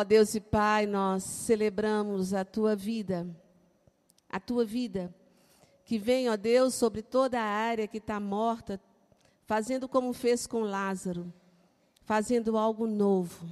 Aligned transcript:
Ó 0.00 0.04
Deus 0.04 0.34
e 0.34 0.40
Pai, 0.40 0.86
nós 0.86 1.22
celebramos 1.22 2.32
a 2.32 2.42
tua 2.42 2.74
vida, 2.74 3.26
a 4.30 4.40
tua 4.40 4.64
vida, 4.64 5.14
que 5.84 5.98
vem, 5.98 6.30
ó 6.30 6.38
Deus, 6.38 6.72
sobre 6.72 7.02
toda 7.02 7.38
a 7.38 7.44
área 7.44 7.86
que 7.86 7.98
está 7.98 8.18
morta, 8.18 8.80
fazendo 9.44 9.86
como 9.86 10.14
fez 10.14 10.46
com 10.46 10.60
Lázaro, 10.60 11.30
fazendo 12.00 12.56
algo 12.56 12.86
novo, 12.86 13.46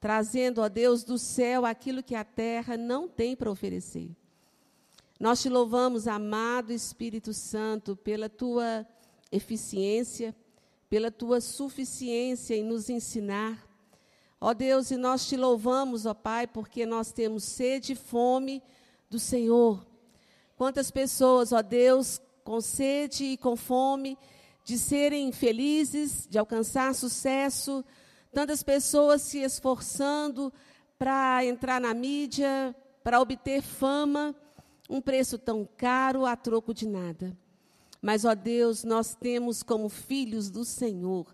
trazendo, 0.00 0.60
ó 0.60 0.68
Deus, 0.68 1.04
do 1.04 1.16
céu 1.16 1.64
aquilo 1.64 2.02
que 2.02 2.16
a 2.16 2.24
terra 2.24 2.76
não 2.76 3.06
tem 3.06 3.36
para 3.36 3.48
oferecer. 3.48 4.10
Nós 5.20 5.40
te 5.40 5.48
louvamos, 5.48 6.08
amado 6.08 6.72
Espírito 6.72 7.32
Santo, 7.32 7.94
pela 7.94 8.28
tua 8.28 8.84
eficiência, 9.30 10.34
pela 10.90 11.12
tua 11.12 11.40
suficiência 11.40 12.56
em 12.56 12.64
nos 12.64 12.90
ensinar. 12.90 13.70
Ó 14.44 14.52
Deus, 14.52 14.90
e 14.90 14.96
nós 14.96 15.28
te 15.28 15.36
louvamos, 15.36 16.04
ó 16.04 16.12
Pai, 16.12 16.48
porque 16.48 16.84
nós 16.84 17.12
temos 17.12 17.44
sede 17.44 17.92
e 17.92 17.94
fome 17.94 18.60
do 19.08 19.16
Senhor. 19.16 19.86
Quantas 20.56 20.90
pessoas, 20.90 21.52
ó 21.52 21.62
Deus, 21.62 22.20
com 22.42 22.60
sede 22.60 23.22
e 23.22 23.36
com 23.36 23.54
fome, 23.54 24.18
de 24.64 24.76
serem 24.80 25.30
felizes, 25.30 26.26
de 26.28 26.40
alcançar 26.40 26.92
sucesso, 26.92 27.84
tantas 28.32 28.64
pessoas 28.64 29.22
se 29.22 29.38
esforçando 29.38 30.52
para 30.98 31.44
entrar 31.44 31.80
na 31.80 31.94
mídia, 31.94 32.74
para 33.04 33.20
obter 33.20 33.62
fama, 33.62 34.34
um 34.90 35.00
preço 35.00 35.38
tão 35.38 35.68
caro 35.76 36.26
a 36.26 36.34
troco 36.34 36.74
de 36.74 36.88
nada. 36.88 37.32
Mas, 38.00 38.24
ó 38.24 38.34
Deus, 38.34 38.82
nós 38.82 39.14
temos 39.14 39.62
como 39.62 39.88
filhos 39.88 40.50
do 40.50 40.64
Senhor 40.64 41.32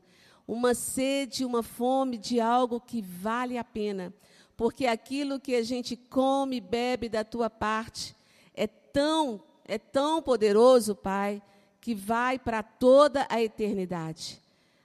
uma 0.48 0.72
sede, 0.72 1.44
uma 1.44 1.62
fome 1.62 2.16
de 2.16 2.40
algo 2.40 2.80
que 2.80 3.02
vale 3.02 3.58
a 3.58 3.62
pena, 3.62 4.14
porque 4.56 4.86
aquilo 4.86 5.38
que 5.38 5.54
a 5.54 5.62
gente 5.62 5.94
come 5.94 6.56
e 6.56 6.60
bebe 6.60 7.06
da 7.10 7.22
tua 7.22 7.50
parte 7.50 8.16
é 8.54 8.66
tão, 8.66 9.42
é 9.66 9.78
tão 9.78 10.22
poderoso, 10.22 10.94
Pai, 10.94 11.42
que 11.82 11.94
vai 11.94 12.38
para 12.38 12.62
toda 12.62 13.26
a 13.28 13.42
eternidade. 13.42 14.40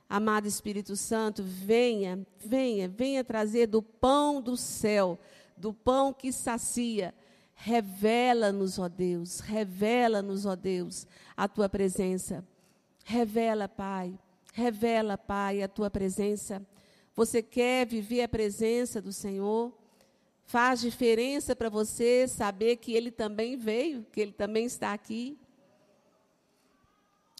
Amado 0.09 0.47
Espírito 0.47 0.97
Santo, 0.97 1.41
venha, 1.41 2.27
venha, 2.37 2.89
venha 2.89 3.23
trazer 3.23 3.65
do 3.65 3.81
pão 3.81 4.41
do 4.41 4.57
céu, 4.57 5.17
do 5.55 5.73
pão 5.73 6.13
que 6.13 6.31
sacia. 6.33 7.15
Revela-nos, 7.55 8.77
ó 8.77 8.89
Deus, 8.89 9.39
revela-nos, 9.39 10.45
ó 10.45 10.57
Deus, 10.57 11.07
a 11.37 11.47
tua 11.47 11.69
presença. 11.69 12.45
Revela, 13.05 13.67
Pai, 13.67 14.13
revela, 14.53 15.17
Pai, 15.17 15.61
a 15.61 15.67
tua 15.67 15.89
presença. 15.89 16.65
Você 17.15 17.41
quer 17.41 17.85
viver 17.85 18.21
a 18.21 18.29
presença 18.29 19.01
do 19.01 19.11
Senhor? 19.11 19.73
Faz 20.45 20.79
diferença 20.79 21.55
para 21.55 21.69
você 21.69 22.27
saber 22.27 22.77
que 22.77 22.93
Ele 22.93 23.11
também 23.11 23.57
veio, 23.57 24.05
que 24.11 24.21
Ele 24.21 24.31
também 24.31 24.65
está 24.65 24.93
aqui. 24.93 25.37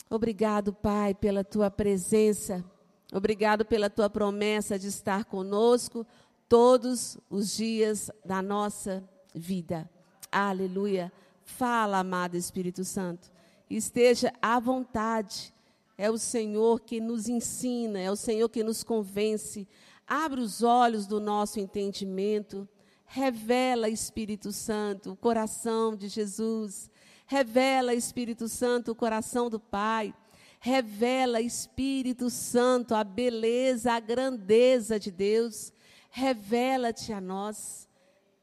Obrigado, 0.09 0.73
Pai, 0.73 1.14
pela 1.14 1.44
tua 1.44 1.69
presença. 1.69 2.66
Obrigado 3.14 3.64
pela 3.64 3.89
tua 3.89 4.09
promessa 4.09 4.78
de 4.78 4.88
estar 4.88 5.25
conosco 5.25 6.06
todos 6.50 7.17
os 7.30 7.56
dias 7.56 8.09
da 8.25 8.41
nossa 8.41 9.08
vida. 9.36 9.88
Aleluia. 10.31 11.11
Fala, 11.44 12.00
amado 12.00 12.36
Espírito 12.36 12.84
Santo. 12.84 13.31
Esteja 13.69 14.34
à 14.41 14.59
vontade. 14.59 15.53
É 15.98 16.10
o 16.10 16.18
Senhor 16.18 16.82
que 16.82 17.00
nos 17.00 17.30
ensina, 17.30 18.00
é 18.00 18.10
o 18.10 18.16
Senhor 18.16 18.50
que 18.50 18.64
nos 18.64 18.84
convence. 18.84 19.68
Abre 20.08 20.42
os 20.42 20.64
olhos 20.64 21.06
do 21.06 21.20
nosso 21.20 21.60
entendimento. 21.60 22.68
Revela, 23.06 23.90
Espírito 23.90 24.52
Santo, 24.52 25.12
o 25.12 25.16
coração 25.16 25.96
de 25.96 26.08
Jesus. 26.08 26.90
Revela, 27.28 27.94
Espírito 27.94 28.48
Santo, 28.48 28.92
o 28.92 28.96
coração 28.96 29.50
do 29.50 29.59
Pai. 29.59 30.14
Revela, 30.59 31.42
Espírito 31.42 32.30
Santo, 32.30 32.96
a 32.96 33.03
beleza, 33.03 33.94
a 33.94 34.00
grandeza 34.00 35.00
de 35.00 35.12
Deus. 35.12 35.72
Revela-te 36.09 37.14
a 37.14 37.22
nós. 37.22 37.88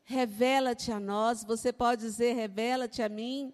Revela-te 0.05 0.93
a 0.93 1.01
nós. 1.01 1.45
Você 1.45 1.73
pode 1.73 2.03
dizer: 2.03 2.35
revela-te 2.35 3.03
a 3.03 3.09
mim. 3.09 3.53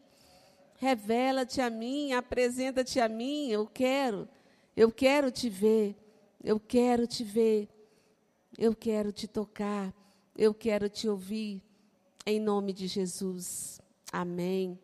Revela-te 0.79 1.61
a 1.61 1.71
mim, 1.71 2.13
apresenta-te 2.13 3.01
a 3.01 3.09
mim. 3.09 3.49
Eu 3.49 3.67
quero, 3.67 4.29
eu 4.77 4.91
quero 4.93 5.31
te 5.31 5.49
ver. 5.49 5.97
Eu 6.43 6.61
quero 6.61 7.07
te 7.07 7.25
ver. 7.25 7.69
Eu 8.59 8.75
quero 8.75 9.11
te 9.11 9.27
tocar. 9.27 9.95
Eu 10.37 10.53
quero 10.53 10.89
te 10.89 11.09
ouvir. 11.09 11.63
Em 12.25 12.39
nome 12.39 12.73
de 12.73 12.87
Jesus. 12.87 13.81
Amém. 14.13 14.79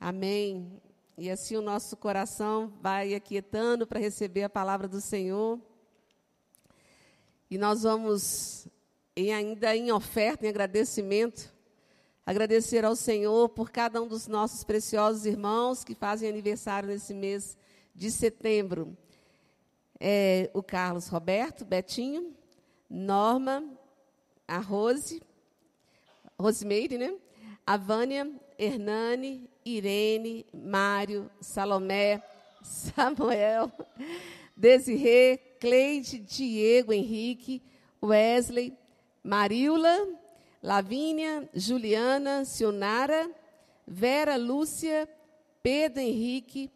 Amém. 0.00 0.80
E 1.18 1.30
assim 1.30 1.56
o 1.56 1.62
nosso 1.62 1.96
coração 1.96 2.72
vai 2.80 3.14
aquietando 3.14 3.86
para 3.86 4.00
receber 4.00 4.42
a 4.42 4.50
palavra 4.50 4.86
do 4.86 5.00
Senhor. 5.00 5.58
E 7.50 7.56
nós 7.56 7.84
vamos, 7.84 8.68
em, 9.16 9.32
ainda 9.32 9.74
em 9.76 9.92
oferta, 9.92 10.44
em 10.44 10.48
agradecimento, 10.48 11.54
agradecer 12.26 12.84
ao 12.84 12.96
Senhor 12.96 13.48
por 13.50 13.70
cada 13.70 14.02
um 14.02 14.08
dos 14.08 14.26
nossos 14.26 14.64
preciosos 14.64 15.24
irmãos 15.24 15.84
que 15.84 15.94
fazem 15.94 16.28
aniversário 16.28 16.88
nesse 16.88 17.14
mês 17.14 17.56
de 17.94 18.10
setembro. 18.10 18.96
É, 20.00 20.50
o 20.52 20.60
Carlos 20.60 21.06
Roberto, 21.06 21.64
Betinho, 21.64 22.34
Norma, 22.90 23.64
a 24.46 24.58
Rose, 24.58 25.22
Rosemeire, 26.38 26.98
né? 26.98 27.14
A 27.64 27.76
Vânia, 27.76 28.30
Hernani, 28.58 29.48
Irene, 29.64 30.44
Mário, 30.52 31.30
Salomé, 31.40 32.22
Samuel, 32.62 33.70
Desirê, 34.56 35.38
Cleide, 35.60 36.18
Diego, 36.18 36.92
Henrique, 36.92 37.62
Wesley, 38.02 38.76
Maríula, 39.22 40.25
Lavínia, 40.66 41.48
Juliana, 41.54 42.44
Sionara, 42.44 43.30
Vera 43.86 44.36
Lúcia, 44.36 45.08
Pedro 45.62 46.00
Henrique, 46.00 46.72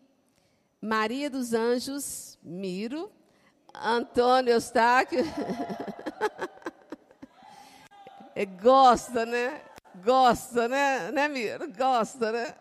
Maria 0.80 1.28
dos 1.28 1.52
Anjos, 1.52 2.38
Miro, 2.40 3.10
Antônio 3.74 4.52
Eustáquio. 4.52 5.24
Gosta, 8.62 9.26
né? 9.26 9.60
Gosta, 10.04 10.68
né? 10.68 11.10
Né, 11.10 11.26
Miro? 11.26 11.68
Gosta, 11.72 12.30
né? 12.30 12.54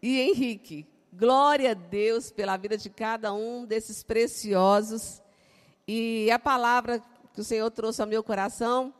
E 0.00 0.22
Henrique. 0.22 0.86
Glória 1.12 1.72
a 1.72 1.74
Deus 1.74 2.30
pela 2.30 2.56
vida 2.56 2.78
de 2.78 2.88
cada 2.88 3.34
um 3.34 3.66
desses 3.66 4.02
preciosos. 4.02 5.20
E 5.86 6.30
a 6.30 6.38
palavra 6.38 7.04
que 7.34 7.42
o 7.42 7.44
Senhor 7.44 7.70
trouxe 7.70 8.00
ao 8.00 8.08
meu 8.08 8.24
coração 8.24 8.94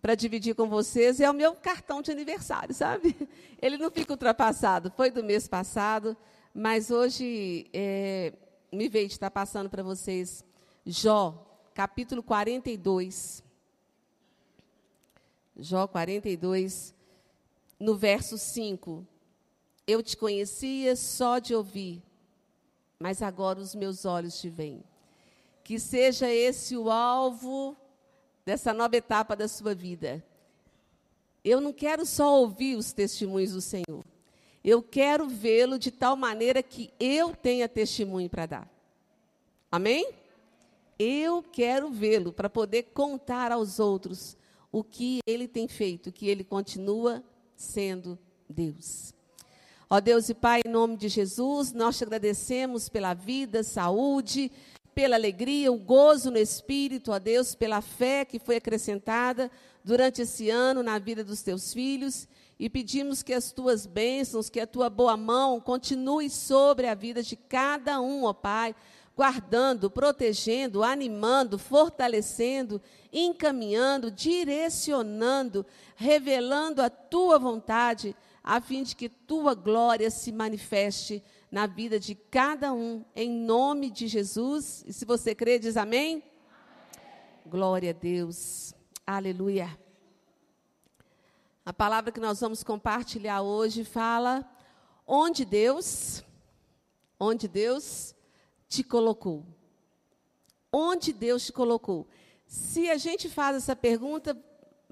para 0.00 0.14
dividir 0.14 0.54
com 0.54 0.68
vocês 0.68 1.20
é 1.20 1.30
o 1.30 1.34
meu 1.34 1.54
cartão 1.54 2.00
de 2.00 2.10
aniversário, 2.10 2.74
sabe? 2.74 3.16
Ele 3.60 3.76
não 3.76 3.90
fica 3.90 4.12
ultrapassado. 4.12 4.92
Foi 4.96 5.10
do 5.10 5.24
mês 5.24 5.48
passado, 5.48 6.16
mas 6.54 6.90
hoje 6.90 7.66
é, 7.72 8.32
me 8.72 8.88
veio 8.88 9.08
de 9.08 9.14
estar 9.14 9.30
passando 9.30 9.68
para 9.68 9.82
vocês 9.82 10.44
Jó, 10.90 11.46
capítulo 11.74 12.22
42. 12.22 13.44
Jó 15.54 15.86
42, 15.86 16.94
no 17.78 17.94
verso 17.94 18.38
5. 18.38 19.06
Eu 19.86 20.02
te 20.02 20.16
conhecia 20.16 20.96
só 20.96 21.38
de 21.38 21.54
ouvir, 21.54 22.02
mas 22.98 23.20
agora 23.20 23.58
os 23.58 23.74
meus 23.74 24.06
olhos 24.06 24.40
te 24.40 24.48
veem. 24.48 24.82
Que 25.62 25.78
seja 25.78 26.32
esse 26.32 26.74
o 26.74 26.90
alvo 26.90 27.76
dessa 28.48 28.72
nova 28.72 28.96
etapa 28.96 29.36
da 29.36 29.46
sua 29.46 29.74
vida. 29.74 30.24
Eu 31.44 31.60
não 31.60 31.70
quero 31.70 32.06
só 32.06 32.40
ouvir 32.40 32.76
os 32.76 32.94
testemunhos 32.94 33.52
do 33.52 33.60
Senhor. 33.60 34.02
Eu 34.64 34.82
quero 34.82 35.28
vê-lo 35.28 35.78
de 35.78 35.90
tal 35.90 36.16
maneira 36.16 36.62
que 36.62 36.90
eu 36.98 37.36
tenha 37.36 37.68
testemunho 37.68 38.30
para 38.30 38.46
dar. 38.46 38.70
Amém? 39.70 40.14
Eu 40.98 41.42
quero 41.42 41.90
vê-lo 41.90 42.32
para 42.32 42.48
poder 42.48 42.84
contar 42.94 43.52
aos 43.52 43.78
outros 43.78 44.34
o 44.72 44.82
que 44.82 45.18
ele 45.26 45.46
tem 45.46 45.68
feito, 45.68 46.10
que 46.10 46.26
ele 46.26 46.42
continua 46.42 47.22
sendo 47.54 48.18
Deus. 48.48 49.12
Ó 49.90 50.00
Deus 50.00 50.30
e 50.30 50.34
Pai, 50.34 50.62
em 50.64 50.70
nome 50.70 50.96
de 50.96 51.10
Jesus, 51.10 51.74
nós 51.74 51.98
te 51.98 52.04
agradecemos 52.04 52.88
pela 52.88 53.12
vida, 53.12 53.62
saúde, 53.62 54.50
pela 54.98 55.14
alegria, 55.14 55.70
o 55.70 55.78
gozo 55.78 56.28
no 56.28 56.38
espírito, 56.38 57.12
ó 57.12 57.20
Deus, 57.20 57.54
pela 57.54 57.80
fé 57.80 58.24
que 58.24 58.40
foi 58.40 58.56
acrescentada 58.56 59.48
durante 59.84 60.22
esse 60.22 60.50
ano 60.50 60.82
na 60.82 60.98
vida 60.98 61.22
dos 61.22 61.40
teus 61.40 61.72
filhos. 61.72 62.26
E 62.58 62.68
pedimos 62.68 63.22
que 63.22 63.32
as 63.32 63.52
tuas 63.52 63.86
bênçãos, 63.86 64.50
que 64.50 64.58
a 64.58 64.66
tua 64.66 64.90
boa 64.90 65.16
mão 65.16 65.60
continue 65.60 66.28
sobre 66.28 66.88
a 66.88 66.96
vida 66.96 67.22
de 67.22 67.36
cada 67.36 68.00
um, 68.00 68.24
ó 68.24 68.32
Pai 68.32 68.74
guardando, 69.16 69.88
protegendo, 69.88 70.82
animando, 70.82 71.60
fortalecendo, 71.60 72.82
encaminhando, 73.12 74.10
direcionando, 74.10 75.64
revelando 75.94 76.82
a 76.82 76.90
tua 76.90 77.38
vontade, 77.38 78.16
a 78.42 78.60
fim 78.60 78.82
de 78.82 78.96
que 78.96 79.08
tua 79.08 79.54
glória 79.54 80.10
se 80.10 80.32
manifeste 80.32 81.22
na 81.50 81.66
vida 81.66 81.98
de 81.98 82.14
cada 82.14 82.72
um, 82.72 83.04
em 83.14 83.30
nome 83.30 83.90
de 83.90 84.06
Jesus. 84.06 84.84
E 84.86 84.92
se 84.92 85.04
você 85.04 85.34
crê, 85.34 85.58
diz 85.58 85.76
amém. 85.76 86.14
amém. 86.14 86.22
Glória 87.46 87.90
a 87.90 87.94
Deus. 87.94 88.74
Aleluia. 89.06 89.78
A 91.64 91.72
palavra 91.72 92.12
que 92.12 92.20
nós 92.20 92.40
vamos 92.40 92.62
compartilhar 92.62 93.42
hoje 93.42 93.84
fala 93.84 94.50
onde 95.06 95.44
Deus, 95.44 96.22
onde 97.18 97.48
Deus 97.48 98.14
te 98.68 98.84
colocou. 98.84 99.44
Onde 100.72 101.12
Deus 101.12 101.46
te 101.46 101.52
colocou. 101.52 102.06
Se 102.46 102.90
a 102.90 102.96
gente 102.96 103.28
faz 103.28 103.56
essa 103.56 103.74
pergunta, 103.74 104.36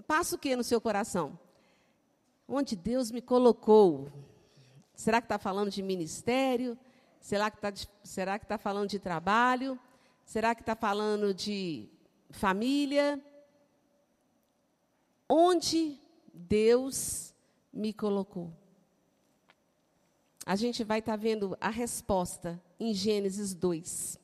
passa 0.07 0.37
o 0.37 0.39
que 0.39 0.57
no 0.57 0.65
seu 0.65 0.81
coração? 0.81 1.39
Onde 2.49 2.77
Deus 2.77 3.11
me 3.11 3.21
colocou? 3.21 4.11
Será 4.97 5.21
que 5.21 5.27
está 5.27 5.39
falando 5.39 5.71
de 5.71 5.83
ministério? 5.83 6.77
Será 7.21 7.51
que 7.51 7.59
está 7.59 8.39
tá 8.39 8.59
falando 8.59 8.89
de 8.89 8.99
trabalho? 8.99 9.79
Será 10.25 10.55
que 10.55 10.63
está 10.63 10.75
falando 10.75 11.35
de 11.35 11.89
família? 12.31 13.23
Onde 15.29 16.01
Deus 16.33 17.35
me 17.71 17.93
colocou? 17.93 18.51
A 20.47 20.57
gente 20.57 20.83
vai 20.83 21.01
estar 21.01 21.13
tá 21.13 21.17
vendo 21.17 21.57
a 21.61 21.69
resposta 21.69 22.61
em 22.81 22.95
Gênesis 22.95 23.53
2. 23.53 24.19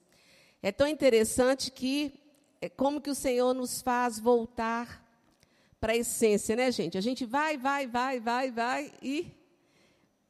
É 0.63 0.73
tão 0.73 0.87
interessante 0.87 1.71
que 1.71 2.19
é 2.63 2.69
como 2.69 3.01
que 3.01 3.11
o 3.11 3.15
Senhor 3.15 3.53
nos 3.53 3.83
faz 3.83 4.19
voltar 4.19 5.03
para 5.79 5.93
a 5.93 5.97
essência, 5.97 6.57
né, 6.57 6.71
gente? 6.71 6.97
A 6.97 7.01
gente 7.01 7.27
vai, 7.27 7.59
vai, 7.59 7.87
vai, 7.87 8.21
vai, 8.21 8.51
vai 8.53 8.93
e 9.03 9.42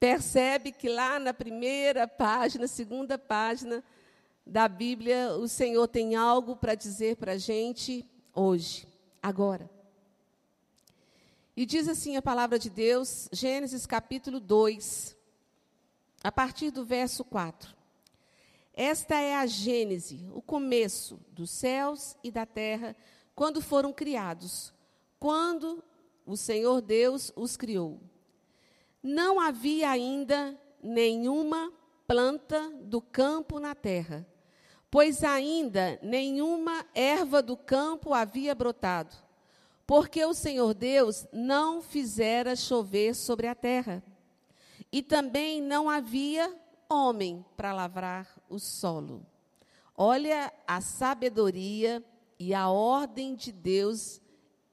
percebe 0.02 0.72
que 0.72 0.88
lá 0.88 1.20
na 1.20 1.32
primeira 1.32 2.08
página, 2.08 2.66
segunda 2.66 3.16
página 3.16 3.84
da 4.44 4.66
Bíblia, 4.66 5.36
o 5.36 5.46
Senhor 5.46 5.86
tem 5.86 6.16
algo 6.16 6.56
para 6.56 6.74
dizer 6.74 7.14
para 7.14 7.34
a 7.34 7.38
gente 7.38 8.04
hoje, 8.34 8.88
agora. 9.22 9.70
E 11.56 11.64
diz 11.64 11.86
assim 11.86 12.16
a 12.16 12.20
palavra 12.20 12.58
de 12.58 12.68
Deus, 12.68 13.28
Gênesis 13.30 13.86
capítulo 13.86 14.40
2, 14.40 15.16
a 16.24 16.32
partir 16.32 16.72
do 16.72 16.84
verso 16.84 17.24
4. 17.24 17.72
Esta 18.74 19.14
é 19.20 19.36
a 19.36 19.46
Gênese, 19.46 20.28
o 20.34 20.42
começo 20.42 21.20
dos 21.30 21.48
céus 21.48 22.16
e 22.24 22.32
da 22.32 22.44
terra, 22.44 22.96
quando 23.36 23.62
foram 23.62 23.92
criados, 23.92 24.74
quando 25.20 25.80
o 26.26 26.36
Senhor 26.36 26.80
Deus 26.80 27.30
os 27.36 27.56
criou 27.56 28.00
não 29.02 29.40
havia 29.40 29.90
ainda 29.90 30.58
nenhuma 30.82 31.72
planta 32.06 32.70
do 32.82 33.00
campo 33.00 33.58
na 33.58 33.74
terra, 33.74 34.26
pois 34.90 35.24
ainda 35.24 35.98
nenhuma 36.02 36.84
erva 36.94 37.42
do 37.42 37.56
campo 37.56 38.14
havia 38.14 38.54
brotado, 38.54 39.14
porque 39.86 40.24
o 40.24 40.34
Senhor 40.34 40.74
Deus 40.74 41.26
não 41.32 41.82
fizera 41.82 42.54
chover 42.54 43.14
sobre 43.14 43.46
a 43.46 43.54
terra. 43.54 44.02
E 44.94 45.02
também 45.02 45.60
não 45.60 45.88
havia 45.88 46.54
homem 46.88 47.44
para 47.56 47.72
lavrar 47.72 48.28
o 48.48 48.58
solo. 48.58 49.26
Olha 49.96 50.52
a 50.66 50.82
sabedoria 50.82 52.04
e 52.38 52.52
a 52.52 52.68
ordem 52.68 53.34
de 53.34 53.50
Deus 53.50 54.20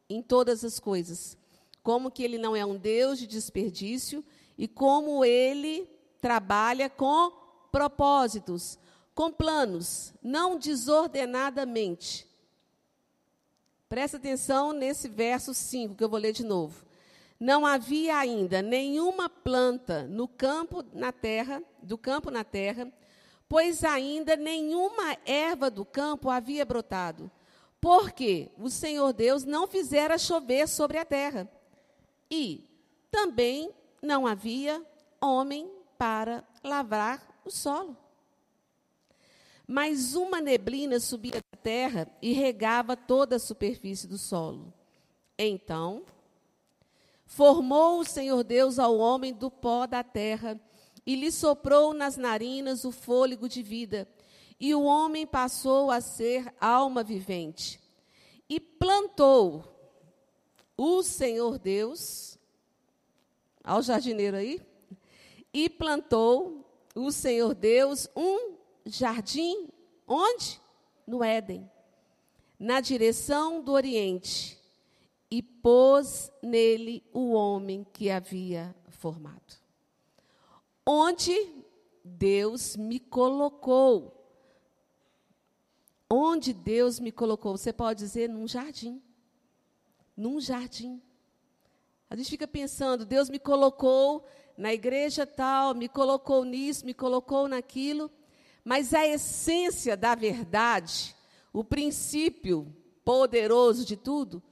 em 0.09 0.21
todas 0.21 0.65
as 0.65 0.77
coisas 0.79 1.37
como 1.83 2.11
que 2.11 2.23
ele 2.23 2.37
não 2.37 2.55
é 2.55 2.65
um 2.65 2.77
Deus 2.77 3.19
de 3.19 3.27
desperdício 3.27 4.23
e 4.57 4.67
como 4.67 5.23
ele 5.23 5.89
trabalha 6.21 6.89
com 6.89 7.31
propósitos, 7.71 8.77
com 9.15 9.31
planos, 9.31 10.13
não 10.21 10.57
desordenadamente. 10.57 12.27
Presta 13.87 14.17
atenção 14.17 14.73
nesse 14.73 15.07
verso 15.07 15.53
5 15.53 15.95
que 15.95 16.03
eu 16.03 16.09
vou 16.09 16.19
ler 16.19 16.33
de 16.33 16.43
novo. 16.43 16.85
Não 17.39 17.65
havia 17.65 18.17
ainda 18.17 18.61
nenhuma 18.61 19.29
planta 19.29 20.03
no 20.03 20.27
campo 20.27 20.83
na 20.93 21.11
terra, 21.11 21.63
do 21.81 21.97
campo 21.97 22.29
na 22.29 22.43
terra, 22.43 22.91
pois 23.47 23.83
ainda 23.83 24.35
nenhuma 24.35 25.17
erva 25.25 25.71
do 25.71 25.85
campo 25.85 26.29
havia 26.29 26.65
brotado, 26.65 27.31
porque 27.79 28.51
o 28.57 28.69
Senhor 28.69 29.13
Deus 29.13 29.45
não 29.45 29.65
fizera 29.65 30.17
chover 30.17 30.67
sobre 30.67 30.97
a 30.97 31.05
terra 31.05 31.49
e 32.29 32.63
também 33.11 33.73
não 34.01 34.27
havia 34.27 34.83
homem 35.21 35.69
para 35.97 36.43
lavrar 36.63 37.41
o 37.43 37.51
solo. 37.51 37.97
Mas 39.67 40.15
uma 40.15 40.41
neblina 40.41 40.99
subia 40.99 41.43
da 41.51 41.57
terra 41.61 42.07
e 42.21 42.33
regava 42.33 42.95
toda 42.95 43.35
a 43.35 43.39
superfície 43.39 44.07
do 44.07 44.17
solo. 44.17 44.73
Então, 45.37 46.03
formou 47.25 47.99
o 47.99 48.05
Senhor 48.05 48.43
Deus 48.43 48.79
ao 48.79 48.97
homem 48.97 49.33
do 49.33 49.51
pó 49.51 49.85
da 49.85 50.03
terra 50.03 50.59
e 51.05 51.15
lhe 51.15 51.31
soprou 51.31 51.93
nas 51.93 52.17
narinas 52.17 52.83
o 52.83 52.91
fôlego 52.91 53.47
de 53.47 53.63
vida, 53.63 54.07
e 54.59 54.75
o 54.75 54.83
homem 54.83 55.25
passou 55.25 55.89
a 55.89 56.01
ser 56.01 56.53
alma 56.59 57.03
vivente. 57.03 57.79
E 58.49 58.59
plantou 58.59 59.78
o 60.81 61.03
Senhor 61.03 61.59
Deus, 61.59 62.39
ao 63.61 63.81
jardineiro 63.81 64.37
aí, 64.37 64.61
e 65.53 65.69
plantou 65.69 66.65
o 66.95 67.11
Senhor 67.11 67.53
Deus 67.53 68.07
um 68.15 68.55
jardim, 68.85 69.67
onde? 70.07 70.61
No 71.05 71.21
Éden, 71.21 71.69
na 72.57 72.79
direção 72.79 73.61
do 73.61 73.73
Oriente, 73.73 74.57
e 75.29 75.41
pôs 75.41 76.31
nele 76.41 77.03
o 77.11 77.33
homem 77.33 77.85
que 77.91 78.09
havia 78.09 78.73
formado. 78.87 79.57
Onde 80.85 81.35
Deus 82.05 82.77
me 82.77 83.01
colocou. 83.01 84.15
Onde 86.09 86.53
Deus 86.53 87.01
me 87.01 87.11
colocou? 87.11 87.57
Você 87.57 87.73
pode 87.73 87.99
dizer 87.99 88.29
num 88.29 88.47
jardim 88.47 89.01
num 90.19 90.39
jardim. 90.41 91.01
A 92.09 92.15
gente 92.15 92.29
fica 92.29 92.47
pensando, 92.47 93.05
Deus 93.05 93.29
me 93.29 93.39
colocou 93.39 94.25
na 94.57 94.73
igreja 94.73 95.25
tal, 95.25 95.73
me 95.73 95.87
colocou 95.87 96.43
nisso, 96.43 96.85
me 96.85 96.93
colocou 96.93 97.47
naquilo, 97.47 98.11
mas 98.63 98.93
a 98.93 99.07
essência 99.07 99.95
da 99.95 100.15
verdade, 100.15 101.15
o 101.53 101.63
princípio 101.63 102.75
poderoso 103.05 103.85
de 103.85 103.95
tudo, 103.95 104.43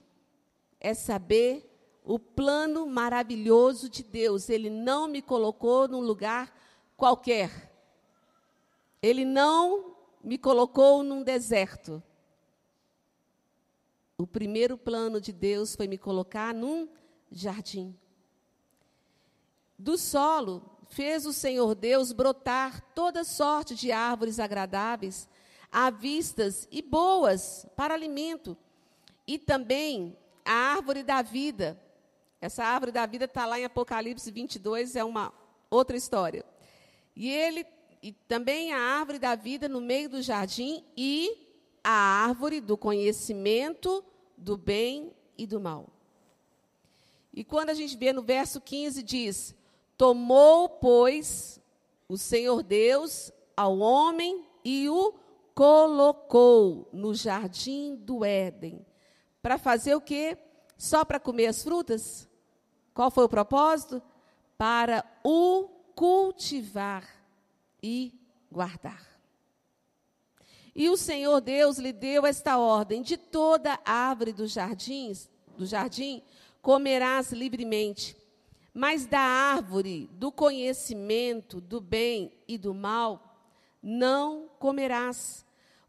é 0.80 0.94
saber 0.94 1.68
o 2.02 2.18
plano 2.18 2.86
maravilhoso 2.86 3.90
de 3.90 4.02
Deus. 4.02 4.48
Ele 4.48 4.70
não 4.70 5.06
me 5.06 5.20
colocou 5.20 5.86
num 5.86 6.00
lugar 6.00 6.50
qualquer. 6.96 7.70
Ele 9.02 9.24
não 9.24 9.94
me 10.24 10.38
colocou 10.38 11.02
num 11.02 11.22
deserto. 11.22 12.02
O 14.20 14.26
primeiro 14.26 14.76
plano 14.76 15.20
de 15.20 15.32
Deus 15.32 15.76
foi 15.76 15.86
me 15.86 15.96
colocar 15.96 16.52
num 16.52 16.88
jardim. 17.30 17.96
Do 19.78 19.96
solo 19.96 20.68
fez 20.88 21.24
o 21.24 21.32
Senhor 21.32 21.72
Deus 21.76 22.10
brotar 22.10 22.80
toda 22.94 23.22
sorte 23.22 23.76
de 23.76 23.92
árvores 23.92 24.40
agradáveis, 24.40 25.28
à 25.70 25.88
vistas 25.88 26.66
e 26.68 26.82
boas 26.82 27.64
para 27.76 27.94
alimento, 27.94 28.56
e 29.24 29.38
também 29.38 30.18
a 30.44 30.52
árvore 30.52 31.04
da 31.04 31.22
vida. 31.22 31.80
Essa 32.40 32.64
árvore 32.64 32.90
da 32.90 33.06
vida 33.06 33.26
está 33.26 33.46
lá 33.46 33.60
em 33.60 33.64
Apocalipse 33.66 34.32
22, 34.32 34.96
é 34.96 35.04
uma 35.04 35.32
outra 35.70 35.96
história. 35.96 36.44
E 37.14 37.30
ele 37.30 37.64
e 38.02 38.12
também 38.12 38.72
a 38.72 38.80
árvore 38.80 39.20
da 39.20 39.36
vida 39.36 39.68
no 39.68 39.80
meio 39.80 40.08
do 40.08 40.22
jardim 40.22 40.84
e 40.96 41.47
a 41.82 41.90
árvore 41.90 42.60
do 42.60 42.76
conhecimento 42.76 44.04
do 44.36 44.56
bem 44.56 45.12
e 45.36 45.46
do 45.46 45.60
mal. 45.60 45.88
E 47.32 47.44
quando 47.44 47.70
a 47.70 47.74
gente 47.74 47.96
vê 47.96 48.12
no 48.12 48.22
verso 48.22 48.60
15, 48.60 49.02
diz: 49.02 49.54
Tomou, 49.96 50.68
pois, 50.68 51.60
o 52.08 52.16
Senhor 52.16 52.62
Deus 52.62 53.30
ao 53.56 53.78
homem 53.78 54.44
e 54.64 54.88
o 54.88 55.14
colocou 55.54 56.88
no 56.92 57.14
jardim 57.14 57.96
do 57.96 58.24
Éden. 58.24 58.86
Para 59.42 59.58
fazer 59.58 59.94
o 59.94 60.00
quê? 60.00 60.38
Só 60.76 61.04
para 61.04 61.18
comer 61.18 61.46
as 61.46 61.62
frutas? 61.62 62.28
Qual 62.94 63.10
foi 63.10 63.24
o 63.24 63.28
propósito? 63.28 64.00
Para 64.56 65.04
o 65.24 65.68
cultivar 65.94 67.04
e 67.82 68.12
guardar. 68.50 69.07
E 70.74 70.88
o 70.88 70.96
Senhor 70.96 71.40
Deus 71.40 71.78
lhe 71.78 71.92
deu 71.92 72.26
esta 72.26 72.58
ordem: 72.58 73.02
de 73.02 73.16
toda 73.16 73.80
árvore 73.84 74.32
dos 74.32 74.52
jardins, 74.52 75.30
do 75.56 75.66
jardim, 75.66 76.22
comerás 76.62 77.32
livremente, 77.32 78.16
mas 78.72 79.06
da 79.06 79.20
árvore 79.20 80.08
do 80.12 80.30
conhecimento 80.30 81.60
do 81.60 81.80
bem 81.80 82.32
e 82.46 82.56
do 82.58 82.74
mal 82.74 83.28
não 83.82 84.48
comerás, 84.58 85.44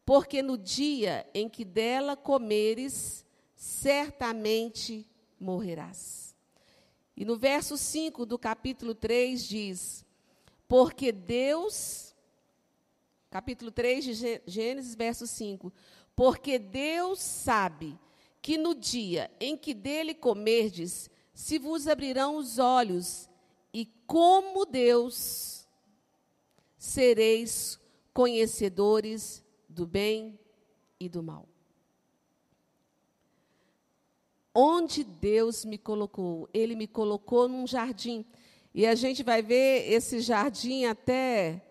porque 0.06 0.42
no 0.42 0.58
dia 0.58 1.28
em 1.34 1.50
que 1.50 1.66
dela 1.66 2.16
comeres, 2.16 3.26
certamente 3.56 5.06
morrerás. 5.40 6.36
E 7.16 7.26
no 7.26 7.36
verso 7.38 7.78
5 7.78 8.26
do 8.26 8.40
capítulo 8.40 8.96
3 8.96 9.48
diz: 9.48 10.06
Porque 10.68 11.12
Deus, 11.12 12.09
capítulo 13.30 13.72
3 13.72 14.04
de 14.04 14.42
Gênesis, 14.46 14.96
verso 14.96 15.28
5: 15.28 15.72
Porque 16.16 16.58
Deus 16.58 17.20
sabe 17.20 17.98
que 18.42 18.58
no 18.58 18.74
dia 18.74 19.30
em 19.40 19.58
que 19.58 19.74
dele 19.74 20.14
comerdes, 20.14 21.10
se 21.34 21.60
vos 21.60 21.88
abrirão 21.88 22.38
os 22.38 22.58
olhos, 22.60 23.30
e 23.74 23.86
como 24.08 24.66
Deus 24.66 25.68
sereis 26.78 27.80
conhecedores 28.14 29.44
do 29.68 29.86
bem 29.86 30.40
e 31.00 31.08
do 31.08 31.22
mal 31.22 31.48
onde 34.54 35.06
Deus 35.06 35.64
me 35.64 35.78
colocou. 35.78 36.50
Ele 36.54 36.76
me 36.76 36.86
colocou 36.86 37.48
num 37.48 37.66
jardim. 37.66 38.26
E 38.74 38.86
a 38.86 38.94
gente 38.94 39.24
vai 39.24 39.42
ver 39.42 39.90
esse 39.92 40.20
jardim 40.20 40.86
até, 40.86 41.62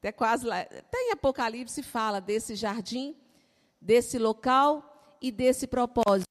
até 0.00 0.10
quase 0.10 0.46
lá. 0.46 0.60
Até 0.60 0.98
em 0.98 1.12
Apocalipse 1.12 1.82
fala 1.82 2.20
desse 2.20 2.56
jardim, 2.56 3.14
desse 3.78 4.18
local 4.18 5.16
e 5.20 5.30
desse 5.30 5.66
propósito. 5.66 6.24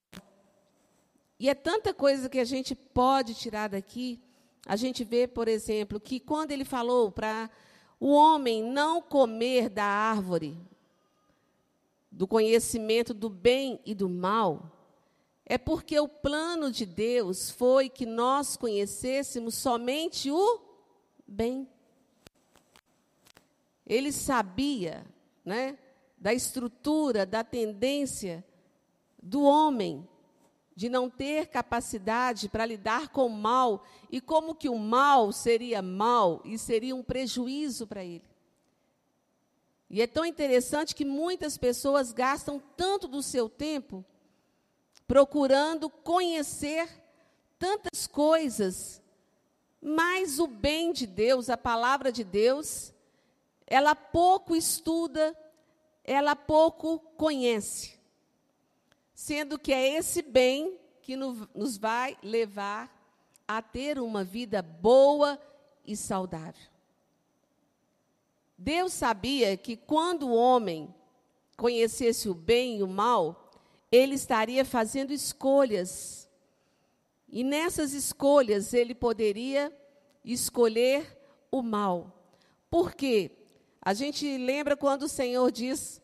E 1.40 1.48
é 1.48 1.54
tanta 1.54 1.94
coisa 1.94 2.28
que 2.28 2.40
a 2.40 2.44
gente 2.44 2.74
pode 2.74 3.36
tirar 3.36 3.70
daqui. 3.70 4.20
A 4.66 4.76
gente 4.76 5.04
vê, 5.04 5.28
por 5.28 5.48
exemplo, 5.48 6.00
que 6.00 6.20
quando 6.20 6.52
ele 6.52 6.66
falou 6.66 7.12
para 7.12 7.50
o 8.00 8.10
homem 8.12 8.64
não 8.64 9.02
comer 9.02 9.70
da 9.70 9.86
árvore 9.86 10.58
do 12.12 12.28
conhecimento 12.28 13.14
do 13.14 13.30
bem 13.30 13.80
e 13.86 13.94
do 13.94 14.10
mal, 14.10 14.72
é 15.46 15.60
porque 15.60 16.00
o 16.00 16.08
plano 16.08 16.72
de 16.72 16.88
Deus 16.88 17.52
foi 17.52 17.88
que 17.88 18.06
nós 18.06 18.58
conhecêssemos 18.58 19.54
somente 19.54 20.32
o 20.32 20.60
bem. 21.28 21.68
Ele 23.90 24.12
sabia, 24.12 25.04
né, 25.44 25.78
da 26.16 26.34
estrutura, 26.34 27.26
da 27.26 27.44
tendência 27.44 28.46
do 29.22 29.42
homem 29.42 30.08
de 30.76 30.88
não 30.88 31.10
ter 31.10 31.48
capacidade 31.48 32.48
para 32.48 32.66
lidar 32.66 33.10
com 33.10 33.26
o 33.26 33.30
mal 33.30 33.84
e 34.10 34.22
como 34.22 34.56
que 34.56 34.70
o 34.70 34.78
mal 34.78 35.34
seria 35.34 35.82
mal 35.82 36.42
e 36.46 36.58
seria 36.58 36.96
um 36.96 37.04
prejuízo 37.04 37.86
para 37.86 38.02
ele. 38.02 38.24
E 39.90 40.02
é 40.02 40.08
tão 40.08 40.24
interessante 40.24 40.96
que 40.96 41.04
muitas 41.04 41.58
pessoas 41.58 42.14
gastam 42.14 42.62
tanto 42.78 43.10
do 43.10 43.22
seu 43.22 43.50
tempo 43.50 44.06
procurando 45.08 45.90
conhecer 45.90 46.88
tantas 47.58 48.06
coisas, 48.06 49.02
mas 49.82 50.40
o 50.40 50.48
bem 50.48 50.94
de 50.94 51.08
Deus, 51.08 51.50
a 51.50 51.58
palavra 51.58 52.12
de 52.12 52.24
Deus, 52.24 52.94
ela 53.70 53.94
pouco 53.94 54.56
estuda, 54.56 55.38
ela 56.04 56.36
pouco 56.36 57.00
conhece. 57.16 58.00
Sendo 59.14 59.60
que 59.60 59.72
é 59.72 59.96
esse 59.96 60.24
bem 60.24 60.80
que 61.04 61.16
nos 61.16 61.78
vai 61.78 62.18
levar 62.24 62.92
a 63.48 63.62
ter 63.62 64.00
uma 64.00 64.24
vida 64.24 64.62
boa 64.62 65.40
e 65.86 65.96
saudável. 65.96 66.68
Deus 68.58 68.92
sabia 68.92 69.56
que 69.56 69.78
quando 69.78 70.28
o 70.28 70.36
homem 70.36 70.94
conhecesse 71.56 72.28
o 72.28 72.34
bem 72.34 72.80
e 72.80 72.84
o 72.84 72.88
mal, 72.88 73.52
ele 73.92 74.16
estaria 74.16 74.66
fazendo 74.66 75.14
escolhas. 75.14 76.28
E 77.28 77.44
nessas 77.44 77.94
escolhas 77.94 78.74
ele 78.74 78.96
poderia 78.96 79.72
escolher 80.24 81.18
o 81.52 81.62
mal. 81.62 82.16
Por 82.70 82.94
quê? 82.94 83.39
A 83.82 83.94
gente 83.94 84.38
lembra 84.38 84.76
quando 84.76 85.04
o 85.04 85.10
Senhor 85.10 85.52
diz 85.52 86.02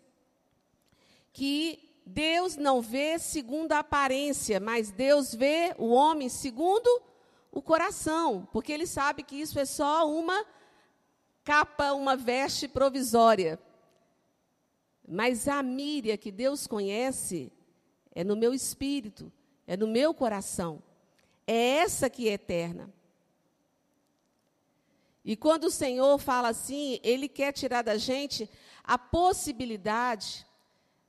que 1.33 1.85
Deus 2.05 2.55
não 2.55 2.81
vê 2.81 3.19
segundo 3.19 3.71
a 3.73 3.79
aparência, 3.79 4.59
mas 4.59 4.91
Deus 4.91 5.33
vê 5.33 5.75
o 5.77 5.89
homem 5.89 6.29
segundo 6.29 6.87
o 7.51 7.61
coração, 7.61 8.47
porque 8.51 8.71
ele 8.71 8.85
sabe 8.85 9.23
que 9.23 9.35
isso 9.35 9.57
é 9.57 9.65
só 9.65 10.09
uma 10.09 10.45
capa, 11.43 11.93
uma 11.93 12.15
veste 12.15 12.67
provisória. 12.67 13.59
Mas 15.07 15.47
a 15.47 15.61
Míria 15.61 16.17
que 16.17 16.31
Deus 16.31 16.67
conhece, 16.67 17.51
é 18.13 18.23
no 18.23 18.35
meu 18.35 18.53
espírito, 18.53 19.31
é 19.67 19.75
no 19.77 19.87
meu 19.87 20.13
coração. 20.13 20.81
É 21.47 21.77
essa 21.77 22.09
que 22.09 22.27
é 22.27 22.33
eterna. 22.33 22.91
E 25.25 25.35
quando 25.35 25.63
o 25.65 25.71
Senhor 25.71 26.19
fala 26.19 26.49
assim, 26.49 26.99
Ele 27.03 27.27
quer 27.27 27.51
tirar 27.51 27.81
da 27.81 27.97
gente 27.97 28.47
a 28.83 28.95
possibilidade 28.95 30.45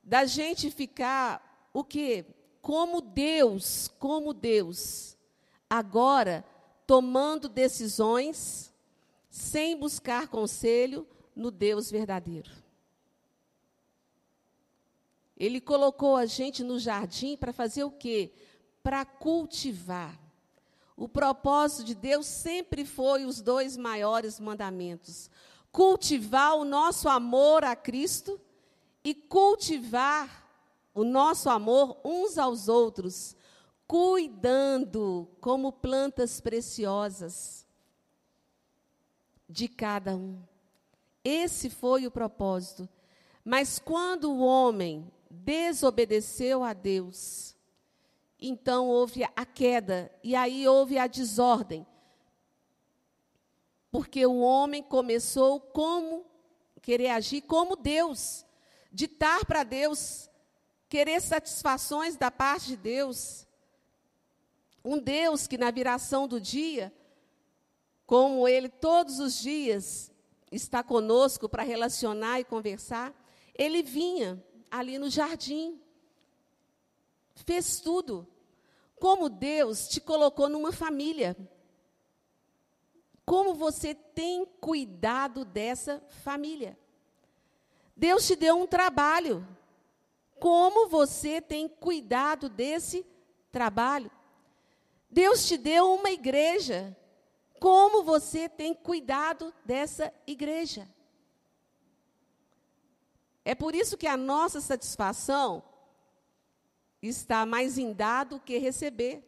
da 0.03 0.25
gente 0.25 0.71
ficar 0.71 1.69
o 1.71 1.83
quê? 1.83 2.25
Como 2.59 2.99
Deus, 2.99 3.87
como 3.99 4.33
Deus. 4.33 5.15
Agora, 5.69 6.43
tomando 6.87 7.47
decisões 7.47 8.73
sem 9.29 9.77
buscar 9.77 10.27
conselho 10.27 11.07
no 11.35 11.51
Deus 11.51 11.91
verdadeiro. 11.91 12.49
Ele 15.35 15.61
colocou 15.61 16.15
a 16.15 16.25
gente 16.25 16.63
no 16.63 16.79
jardim 16.79 17.37
para 17.37 17.53
fazer 17.53 17.83
o 17.83 17.91
quê? 17.91 18.33
Para 18.81 19.05
cultivar. 19.05 20.19
O 20.97 21.07
propósito 21.07 21.83
de 21.83 21.93
Deus 21.95 22.25
sempre 22.25 22.83
foi 22.83 23.23
os 23.23 23.39
dois 23.39 23.77
maiores 23.77 24.39
mandamentos: 24.39 25.29
cultivar 25.71 26.55
o 26.55 26.65
nosso 26.65 27.07
amor 27.07 27.63
a 27.63 27.75
Cristo 27.75 28.41
e 29.03 29.13
cultivar 29.13 30.45
o 30.93 31.03
nosso 31.03 31.49
amor 31.49 31.97
uns 32.03 32.39
aos 32.39 32.67
outros, 32.67 33.37
cuidando 33.87 35.29
como 35.39 35.71
plantas 35.71 36.41
preciosas 36.41 37.67
de 39.47 39.67
cada 39.67 40.15
um. 40.15 40.41
Esse 41.23 41.69
foi 41.69 42.07
o 42.07 42.11
propósito. 42.11 42.89
Mas 43.45 43.79
quando 43.79 44.31
o 44.31 44.39
homem 44.39 45.09
desobedeceu 45.29 46.63
a 46.63 46.73
Deus. 46.73 47.55
Então 48.39 48.87
houve 48.87 49.23
a 49.23 49.45
queda, 49.45 50.11
e 50.23 50.35
aí 50.35 50.67
houve 50.67 50.97
a 50.97 51.07
desordem. 51.07 51.85
Porque 53.91 54.25
o 54.25 54.37
homem 54.39 54.83
começou 54.83 55.59
como 55.59 56.25
querer 56.81 57.09
agir 57.09 57.41
como 57.41 57.75
Deus, 57.75 58.45
ditar 58.91 59.45
para 59.45 59.63
Deus, 59.63 60.29
querer 60.87 61.21
satisfações 61.21 62.15
da 62.15 62.29
parte 62.29 62.67
de 62.67 62.77
Deus. 62.77 63.47
Um 64.83 64.99
Deus 64.99 65.47
que 65.47 65.57
na 65.57 65.71
viração 65.71 66.27
do 66.27 66.39
dia, 66.39 66.93
como 68.05 68.47
ele 68.47 68.69
todos 68.69 69.19
os 69.19 69.39
dias 69.39 70.11
está 70.51 70.81
conosco 70.81 71.49
para 71.49 71.63
relacionar 71.63 72.39
e 72.39 72.45
conversar, 72.45 73.13
ele 73.53 73.83
vinha 73.83 74.41
ali 74.71 74.97
no 74.97 75.09
jardim. 75.09 75.81
Fez 77.45 77.79
tudo. 77.79 78.27
Como 78.99 79.29
Deus 79.29 79.87
te 79.87 80.01
colocou 80.01 80.49
numa 80.49 80.71
família. 80.71 81.37
Como 83.25 83.53
você 83.53 83.93
tem 83.93 84.45
cuidado 84.45 85.45
dessa 85.45 86.01
família. 86.23 86.77
Deus 87.95 88.25
te 88.25 88.35
deu 88.35 88.57
um 88.57 88.65
trabalho. 88.67 89.47
Como 90.39 90.87
você 90.87 91.41
tem 91.41 91.67
cuidado 91.67 92.49
desse 92.49 93.05
trabalho? 93.51 94.11
Deus 95.09 95.45
te 95.47 95.57
deu 95.57 95.93
uma 95.93 96.09
igreja. 96.09 96.95
Como 97.59 98.03
você 98.03 98.47
tem 98.47 98.73
cuidado 98.73 99.53
dessa 99.65 100.13
igreja? 100.25 100.87
É 103.43 103.55
por 103.55 103.73
isso 103.73 103.97
que 103.97 104.07
a 104.07 104.17
nossa 104.17 104.59
satisfação 104.59 105.63
está 107.01 107.45
mais 107.45 107.77
em 107.77 107.93
dar 107.93 108.25
do 108.25 108.39
que 108.39 108.57
receber. 108.57 109.23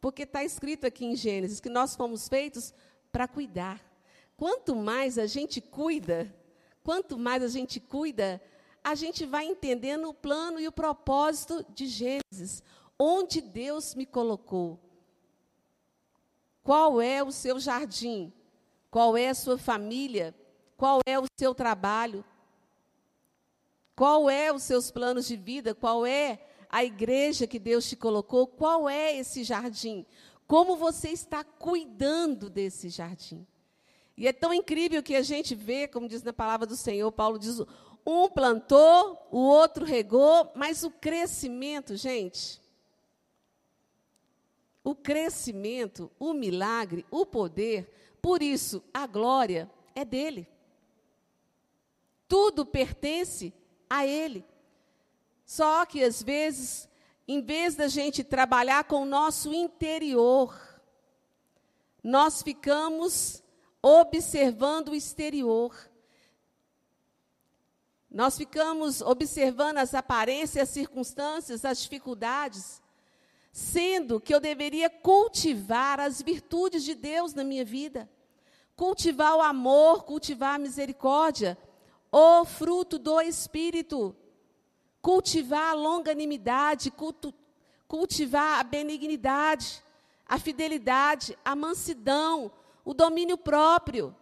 Porque 0.00 0.22
está 0.22 0.42
escrito 0.42 0.86
aqui 0.86 1.04
em 1.04 1.14
Gênesis 1.14 1.60
que 1.60 1.68
nós 1.68 1.94
fomos 1.94 2.28
feitos 2.28 2.74
para 3.12 3.28
cuidar. 3.28 3.80
Quanto 4.36 4.74
mais 4.74 5.18
a 5.18 5.26
gente 5.26 5.60
cuida, 5.60 6.34
quanto 6.82 7.16
mais 7.16 7.42
a 7.42 7.48
gente 7.48 7.78
cuida, 7.78 8.42
a 8.82 8.96
gente 8.96 9.24
vai 9.24 9.44
entendendo 9.44 10.08
o 10.08 10.14
plano 10.14 10.58
e 10.58 10.66
o 10.66 10.72
propósito 10.72 11.64
de 11.72 11.86
Gênesis. 11.86 12.62
Onde 12.98 13.40
Deus 13.40 13.94
me 13.94 14.04
colocou? 14.04 14.80
Qual 16.64 17.00
é 17.00 17.22
o 17.22 17.30
seu 17.30 17.60
jardim? 17.60 18.32
Qual 18.90 19.16
é 19.16 19.28
a 19.28 19.34
sua 19.34 19.58
família? 19.58 20.34
Qual 20.76 21.00
é 21.06 21.18
o 21.18 21.26
seu 21.38 21.54
trabalho? 21.54 22.24
Qual 23.94 24.28
é 24.28 24.52
os 24.52 24.62
seus 24.62 24.90
planos 24.90 25.28
de 25.28 25.36
vida? 25.36 25.74
Qual 25.74 26.04
é 26.04 26.40
a 26.72 26.82
igreja 26.82 27.46
que 27.46 27.58
Deus 27.58 27.86
te 27.86 27.94
colocou? 27.94 28.46
Qual 28.46 28.88
é 28.88 29.14
esse 29.14 29.44
jardim? 29.44 30.06
Como 30.46 30.74
você 30.74 31.10
está 31.10 31.44
cuidando 31.44 32.48
desse 32.48 32.88
jardim? 32.88 33.46
E 34.16 34.26
é 34.26 34.32
tão 34.32 34.54
incrível 34.54 35.02
que 35.02 35.14
a 35.14 35.22
gente 35.22 35.54
vê, 35.54 35.86
como 35.86 36.08
diz 36.08 36.22
na 36.22 36.32
palavra 36.32 36.66
do 36.66 36.74
Senhor, 36.74 37.12
Paulo 37.12 37.38
diz: 37.38 37.60
um 38.06 38.28
plantou, 38.28 39.28
o 39.30 39.38
outro 39.38 39.84
regou, 39.84 40.50
mas 40.54 40.82
o 40.82 40.90
crescimento, 40.90 41.94
gente, 41.96 42.60
o 44.82 44.94
crescimento, 44.94 46.10
o 46.18 46.32
milagre, 46.32 47.04
o 47.10 47.24
poder, 47.26 48.16
por 48.20 48.42
isso 48.42 48.82
a 48.92 49.06
glória 49.06 49.70
é 49.94 50.04
dele. 50.04 50.48
Tudo 52.26 52.64
pertence 52.64 53.52
a 53.88 54.06
ele. 54.06 54.44
Só 55.52 55.84
que 55.84 56.02
às 56.02 56.22
vezes, 56.22 56.88
em 57.28 57.42
vez 57.42 57.74
da 57.76 57.86
gente 57.86 58.24
trabalhar 58.24 58.84
com 58.84 59.02
o 59.02 59.04
nosso 59.04 59.52
interior, 59.52 60.58
nós 62.02 62.42
ficamos 62.42 63.42
observando 63.82 64.88
o 64.88 64.94
exterior. 64.94 65.76
Nós 68.10 68.38
ficamos 68.38 69.02
observando 69.02 69.76
as 69.76 69.92
aparências, 69.92 70.62
as 70.62 70.70
circunstâncias, 70.70 71.66
as 71.66 71.82
dificuldades, 71.82 72.80
sendo 73.52 74.18
que 74.18 74.34
eu 74.34 74.40
deveria 74.40 74.88
cultivar 74.88 76.00
as 76.00 76.22
virtudes 76.22 76.82
de 76.82 76.94
Deus 76.94 77.34
na 77.34 77.44
minha 77.44 77.62
vida, 77.62 78.08
cultivar 78.74 79.36
o 79.36 79.42
amor, 79.42 80.04
cultivar 80.04 80.54
a 80.54 80.58
misericórdia, 80.58 81.58
o 82.10 82.42
fruto 82.46 82.98
do 82.98 83.20
Espírito, 83.20 84.16
cultivar 85.02 85.72
a 85.72 85.74
longanimidade, 85.74 86.92
cultivar 87.88 88.60
a 88.60 88.62
benignidade, 88.62 89.82
a 90.24 90.38
fidelidade, 90.38 91.36
a 91.44 91.56
mansidão, 91.56 92.52
o 92.84 92.94
domínio 92.94 93.36
próprio. 93.36 94.14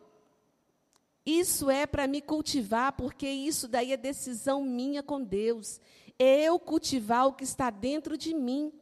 Isso 1.25 1.71
é 1.71 1.87
para 1.87 2.07
me 2.07 2.23
cultivar, 2.23 2.93
porque 2.93 3.29
isso 3.29 3.69
daí 3.69 3.93
é 3.93 3.97
decisão 3.97 4.65
minha 4.65 5.03
com 5.03 5.23
Deus. 5.23 5.79
É 6.19 6.45
eu 6.45 6.59
cultivar 6.59 7.27
o 7.27 7.35
que 7.35 7.45
está 7.45 7.69
dentro 7.69 8.17
de 8.17 8.35
mim. 8.35 8.73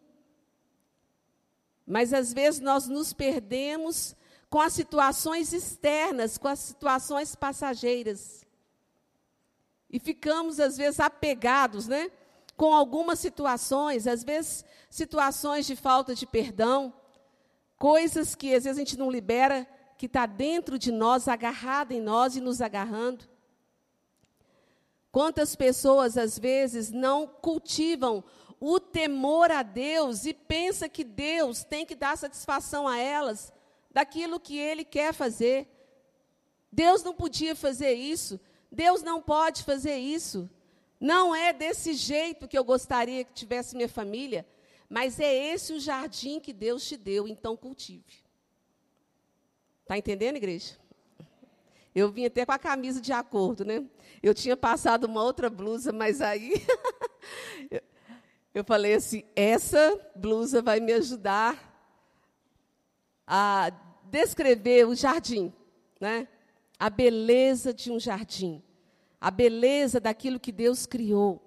Mas 1.85 2.13
às 2.13 2.33
vezes 2.33 2.61
nós 2.61 2.87
nos 2.87 3.13
perdemos 3.13 4.15
com 4.49 4.61
as 4.61 4.73
situações 4.73 5.53
externas, 5.53 6.39
com 6.39 6.49
as 6.49 6.61
situações 6.61 7.35
passageiras. 7.35 8.47
E 9.91 9.99
ficamos, 9.99 10.61
às 10.61 10.77
vezes, 10.77 11.01
apegados 11.01 11.89
né, 11.89 12.11
com 12.57 12.75
algumas 12.75 13.19
situações, 13.19 14.07
às 14.07 14.23
vezes, 14.23 14.65
situações 14.91 15.67
de 15.67 15.75
falta 15.75 16.15
de 16.15 16.27
perdão, 16.27 16.93
coisas 17.79 18.35
que 18.35 18.55
às 18.55 18.65
vezes 18.65 18.77
a 18.79 18.81
gente 18.81 18.99
não 18.99 19.11
libera 19.11 19.67
que 19.97 20.07
está 20.07 20.27
dentro 20.27 20.79
de 20.79 20.93
nós, 20.93 21.29
agarrada 21.29 21.95
em 21.95 22.01
nós 22.01 22.37
e 22.37 22.41
nos 22.41 22.61
agarrando. 22.61 23.25
Quantas 25.11 25.57
pessoas, 25.57 26.19
às 26.19 26.39
vezes, 26.39 26.91
não 26.91 27.27
cultivam 27.27 28.23
o 28.61 28.79
temor 28.79 29.51
a 29.51 29.63
Deus 29.63 30.27
e 30.27 30.35
pensa 30.35 30.89
que 30.89 31.05
Deus 31.05 31.65
tem 31.65 31.87
que 31.87 31.95
dar 31.95 32.17
satisfação 32.19 32.87
a 32.87 32.99
elas 32.99 33.53
daquilo 33.91 34.41
que 34.41 34.57
Ele 34.57 34.85
quer 34.85 35.13
fazer. 35.13 35.67
Deus 36.71 37.03
não 37.03 37.15
podia 37.15 37.57
fazer 37.57 37.95
isso. 37.95 38.39
Deus 38.71 39.03
não 39.03 39.23
pode 39.23 39.63
fazer 39.65 39.97
isso. 39.97 40.49
Não 41.01 41.35
é 41.35 41.53
desse 41.53 41.95
jeito 41.95 42.49
que 42.49 42.59
eu 42.59 42.65
gostaria 42.65 43.25
que 43.25 43.33
tivesse 43.33 43.77
minha 43.77 43.89
família, 43.89 44.47
mas 44.89 45.21
é 45.21 45.53
esse 45.53 45.73
o 45.73 45.81
jardim 45.81 46.41
que 46.41 46.53
Deus 46.53 46.87
te 46.87 46.97
deu, 46.97 47.29
então 47.29 47.57
cultive. 47.57 48.25
Está 49.83 49.97
entendendo, 49.97 50.37
igreja? 50.37 50.77
Eu 51.95 52.11
vim 52.11 52.27
até 52.27 52.45
com 52.45 52.53
a 52.53 52.59
camisa 52.59 53.01
de 53.01 53.13
acordo, 53.13 53.65
né? 53.65 53.85
Eu 54.23 54.35
tinha 54.35 54.57
passado 54.57 55.05
uma 55.05 55.23
outra 55.23 55.49
blusa, 55.49 55.93
mas 55.93 56.21
aí 56.21 56.53
eu 58.55 58.63
falei 58.65 58.95
assim: 58.95 59.25
essa 59.35 59.99
blusa 60.15 60.61
vai 60.61 60.81
me 60.81 60.93
ajudar 60.93 61.69
a 63.27 63.71
descrever 64.05 64.87
o 64.87 64.95
jardim, 64.95 65.53
né? 66.01 66.29
A 66.79 66.89
beleza 66.89 67.75
de 67.75 67.91
um 67.91 67.99
jardim, 67.99 68.63
a 69.21 69.31
beleza 69.31 69.99
daquilo 69.99 70.39
que 70.39 70.53
Deus 70.53 70.87
criou. 70.87 71.43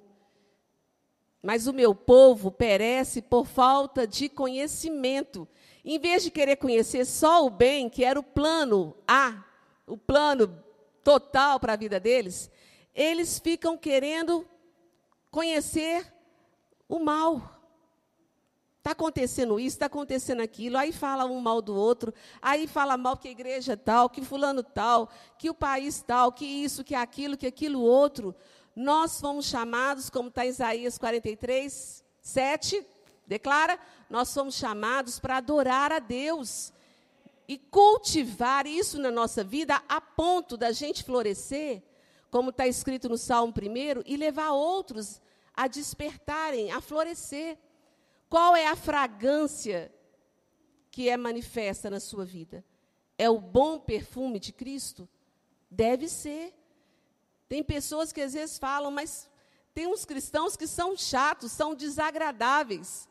Mas 1.42 1.66
o 1.68 1.74
meu 1.74 1.96
povo 1.96 2.52
perece 2.52 3.22
por 3.22 3.48
falta 3.48 4.06
de 4.06 4.30
conhecimento. 4.30 5.48
Em 5.84 5.98
vez 5.98 6.24
de 6.24 6.30
querer 6.30 6.58
conhecer 6.58 7.06
só 7.06 7.46
o 7.46 7.50
bem, 7.50 7.90
que 7.90 8.04
era 8.04 8.20
o 8.20 8.24
plano 8.24 8.96
A, 9.08 9.44
o 9.88 9.98
plano 9.98 10.64
total 11.04 11.60
para 11.60 11.74
a 11.74 11.78
vida 11.78 12.00
deles, 12.00 12.52
eles 12.94 13.40
ficam 13.40 13.78
querendo 13.78 14.46
conhecer 15.32 16.14
o 16.88 17.00
mal. 17.00 17.61
Está 18.82 18.94
acontecendo 18.94 19.60
isso, 19.60 19.76
está 19.76 19.86
acontecendo 19.86 20.42
aquilo, 20.42 20.76
aí 20.76 20.92
fala 20.92 21.26
um 21.26 21.40
mal 21.40 21.62
do 21.62 21.76
outro, 21.76 22.12
aí 22.42 22.66
fala 22.66 22.98
mal 22.98 23.16
que 23.16 23.28
a 23.28 23.32
igreja 23.32 23.78
tal, 23.78 24.10
que 24.10 24.26
fulano 24.26 24.64
tal, 24.64 25.08
que 25.38 25.52
o 25.52 25.54
país 25.54 26.02
tal, 26.02 26.32
que 26.32 26.46
isso, 26.46 26.84
que 26.84 26.96
aquilo, 26.96 27.38
que 27.38 27.46
aquilo 27.46 27.80
outro. 27.80 28.36
Nós 28.76 29.22
fomos 29.22 29.46
chamados, 29.46 30.10
como 30.10 30.30
está 30.30 30.48
Isaías 30.48 30.98
43, 30.98 32.04
7, 32.24 32.84
declara, 33.28 33.80
nós 34.10 34.30
somos 34.30 34.56
chamados 34.56 35.20
para 35.20 35.38
adorar 35.38 35.92
a 35.92 36.00
Deus 36.00 36.74
e 37.48 37.60
cultivar 37.60 38.66
isso 38.66 38.98
na 38.98 39.12
nossa 39.12 39.44
vida 39.44 39.80
a 39.88 40.02
ponto 40.02 40.58
da 40.58 40.72
gente 40.72 41.04
florescer, 41.04 41.84
como 42.32 42.50
está 42.50 42.66
escrito 42.66 43.08
no 43.08 43.18
Salmo 43.18 43.54
1, 43.56 44.02
e 44.08 44.18
levar 44.18 44.54
outros 44.54 45.22
a 45.54 45.68
despertarem, 45.68 46.72
a 46.72 46.82
florescer. 46.82 47.60
Qual 48.32 48.56
é 48.56 48.66
a 48.66 48.76
fragrância 48.76 49.94
que 50.90 51.08
é 51.08 51.16
manifesta 51.16 51.88
na 51.88 52.00
sua 52.00 52.26
vida? 52.26 52.66
É 53.16 53.30
o 53.30 53.40
bom 53.40 53.80
perfume 53.80 54.40
de 54.40 54.52
Cristo? 54.52 55.08
Deve 55.70 56.08
ser. 56.08 56.52
Tem 57.48 57.62
pessoas 57.64 58.12
que 58.12 58.22
às 58.22 58.34
vezes 58.34 58.58
falam, 58.58 58.90
mas 58.90 59.30
tem 59.72 59.86
uns 59.86 60.04
cristãos 60.04 60.56
que 60.56 60.66
são 60.66 60.98
chatos, 60.98 61.52
são 61.52 61.76
desagradáveis 61.76 63.08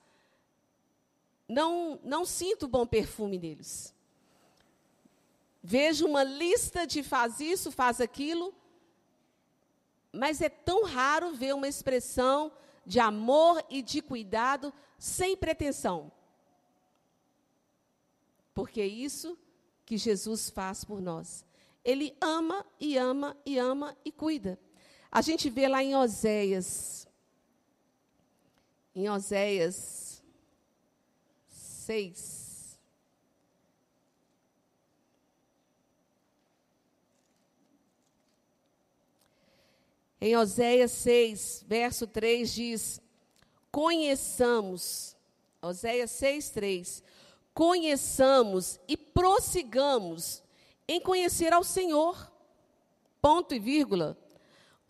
não, 1.51 1.99
não 2.05 2.25
sinto 2.25 2.69
bom 2.69 2.87
perfume 2.87 3.37
neles. 3.37 3.93
Vejo 5.61 6.07
uma 6.07 6.23
lista 6.23 6.87
de 6.87 7.03
faz 7.03 7.41
isso, 7.41 7.73
faz 7.73 8.01
aquilo, 8.01 8.55
mas 10.13 10.41
é 10.41 10.49
tão 10.49 10.85
raro 10.85 11.35
ver 11.35 11.53
uma 11.55 11.67
expressão 11.67 12.53
de 12.85 12.99
amor 12.99 13.65
e 13.69 13.83
de 13.83 14.01
cuidado 14.03 14.73
sem 14.99 15.37
pretensão. 15.37 16.11
Porque 18.55 18.81
é 18.81 18.87
isso 18.87 19.39
que 19.87 19.97
Jesus 19.97 20.51
faz 20.51 20.85
por 20.85 21.01
nós. 21.01 21.45
Ele 21.85 22.17
ama 22.21 22.65
e 22.79 22.97
ama 22.97 23.37
e 23.45 23.59
ama 23.59 23.97
e 24.05 24.13
cuida. 24.13 24.59
A 25.11 25.23
gente 25.23 25.51
vê 25.51 25.67
lá 25.67 25.83
em 25.83 25.97
Oséias, 25.97 27.09
em 28.95 29.09
Oséias 29.09 30.23
6. 31.49 32.40
Em 40.21 40.37
Oséias 40.37 40.91
6, 40.93 41.65
verso 41.67 42.07
3 42.07 42.53
diz: 42.53 43.01
Conheçamos, 43.73 45.17
Oséias 45.63 46.11
6, 46.11 46.51
3, 46.51 47.03
conheçamos 47.55 48.79
e 48.87 48.99
prossigamos 48.99 50.43
em 50.87 51.01
conhecer 51.01 51.53
ao 51.55 51.65
Senhor. 51.65 52.31
Ponto 53.23 53.55
e 53.55 53.59
vírgula. 53.59 54.19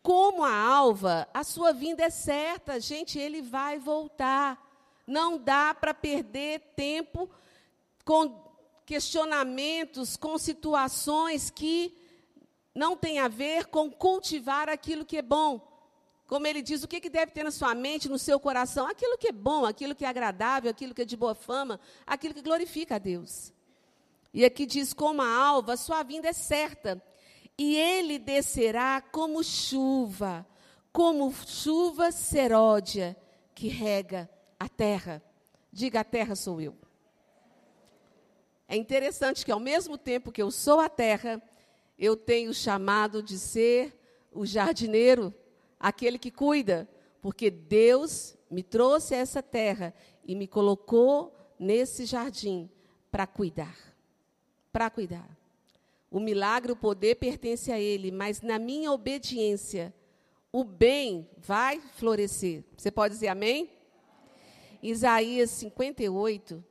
Como 0.02 0.42
a 0.42 0.52
alva, 0.52 1.28
a 1.32 1.44
sua 1.44 1.72
vinda 1.72 2.02
é 2.02 2.10
certa, 2.10 2.80
gente, 2.80 3.18
ele 3.18 3.42
vai 3.42 3.78
voltar. 3.78 4.58
Não 5.06 5.38
dá 5.38 5.74
para 5.74 5.92
perder 5.92 6.60
tempo 6.74 7.30
com 8.04 8.50
questionamentos, 8.86 10.16
com 10.16 10.36
situações 10.38 11.50
que 11.50 11.99
não 12.74 12.96
têm 12.96 13.18
a 13.18 13.28
ver 13.28 13.66
com 13.66 13.90
cultivar 13.90 14.68
aquilo 14.68 15.04
que 15.04 15.16
é 15.16 15.22
bom, 15.22 15.70
como 16.30 16.46
ele 16.46 16.62
diz, 16.62 16.84
o 16.84 16.86
que, 16.86 17.00
que 17.00 17.10
deve 17.10 17.32
ter 17.32 17.42
na 17.42 17.50
sua 17.50 17.74
mente, 17.74 18.08
no 18.08 18.16
seu 18.16 18.38
coração? 18.38 18.86
Aquilo 18.86 19.18
que 19.18 19.26
é 19.26 19.32
bom, 19.32 19.64
aquilo 19.64 19.96
que 19.96 20.04
é 20.04 20.08
agradável, 20.08 20.70
aquilo 20.70 20.94
que 20.94 21.02
é 21.02 21.04
de 21.04 21.16
boa 21.16 21.34
fama, 21.34 21.80
aquilo 22.06 22.32
que 22.32 22.40
glorifica 22.40 22.94
a 22.94 22.98
Deus. 22.98 23.52
E 24.32 24.44
aqui 24.44 24.64
diz: 24.64 24.92
como 24.92 25.22
a 25.22 25.28
alva, 25.28 25.76
sua 25.76 26.04
vinda 26.04 26.28
é 26.28 26.32
certa, 26.32 27.02
e 27.58 27.74
ele 27.74 28.16
descerá 28.16 29.00
como 29.00 29.42
chuva, 29.42 30.46
como 30.92 31.34
chuva 31.34 32.12
seródia 32.12 33.16
que 33.52 33.66
rega 33.66 34.30
a 34.56 34.68
terra. 34.68 35.20
Diga: 35.72 35.98
a 35.98 36.04
terra 36.04 36.36
sou 36.36 36.60
eu. 36.60 36.78
É 38.68 38.76
interessante 38.76 39.44
que, 39.44 39.50
ao 39.50 39.58
mesmo 39.58 39.98
tempo 39.98 40.30
que 40.30 40.40
eu 40.40 40.52
sou 40.52 40.78
a 40.78 40.88
terra, 40.88 41.42
eu 42.00 42.16
tenho 42.16 42.54
chamado 42.54 43.22
de 43.22 43.38
ser 43.38 43.94
o 44.32 44.46
jardineiro 44.46 45.34
aquele 45.78 46.18
que 46.18 46.30
cuida, 46.30 46.88
porque 47.20 47.50
Deus 47.50 48.34
me 48.50 48.62
trouxe 48.62 49.14
a 49.14 49.18
essa 49.18 49.42
terra 49.42 49.92
e 50.24 50.34
me 50.34 50.46
colocou 50.46 51.36
nesse 51.58 52.06
jardim 52.06 52.70
para 53.10 53.26
cuidar. 53.26 53.76
Para 54.72 54.88
cuidar. 54.88 55.28
O 56.10 56.18
milagre, 56.18 56.72
o 56.72 56.76
poder 56.76 57.16
pertence 57.16 57.70
a 57.70 57.78
Ele, 57.78 58.10
mas 58.10 58.40
na 58.40 58.58
minha 58.58 58.90
obediência, 58.90 59.94
o 60.50 60.64
bem 60.64 61.28
vai 61.36 61.80
florescer. 61.96 62.64
Você 62.78 62.90
pode 62.90 63.14
dizer 63.14 63.28
amém? 63.28 63.70
Isaías 64.82 65.50
58, 65.50 66.64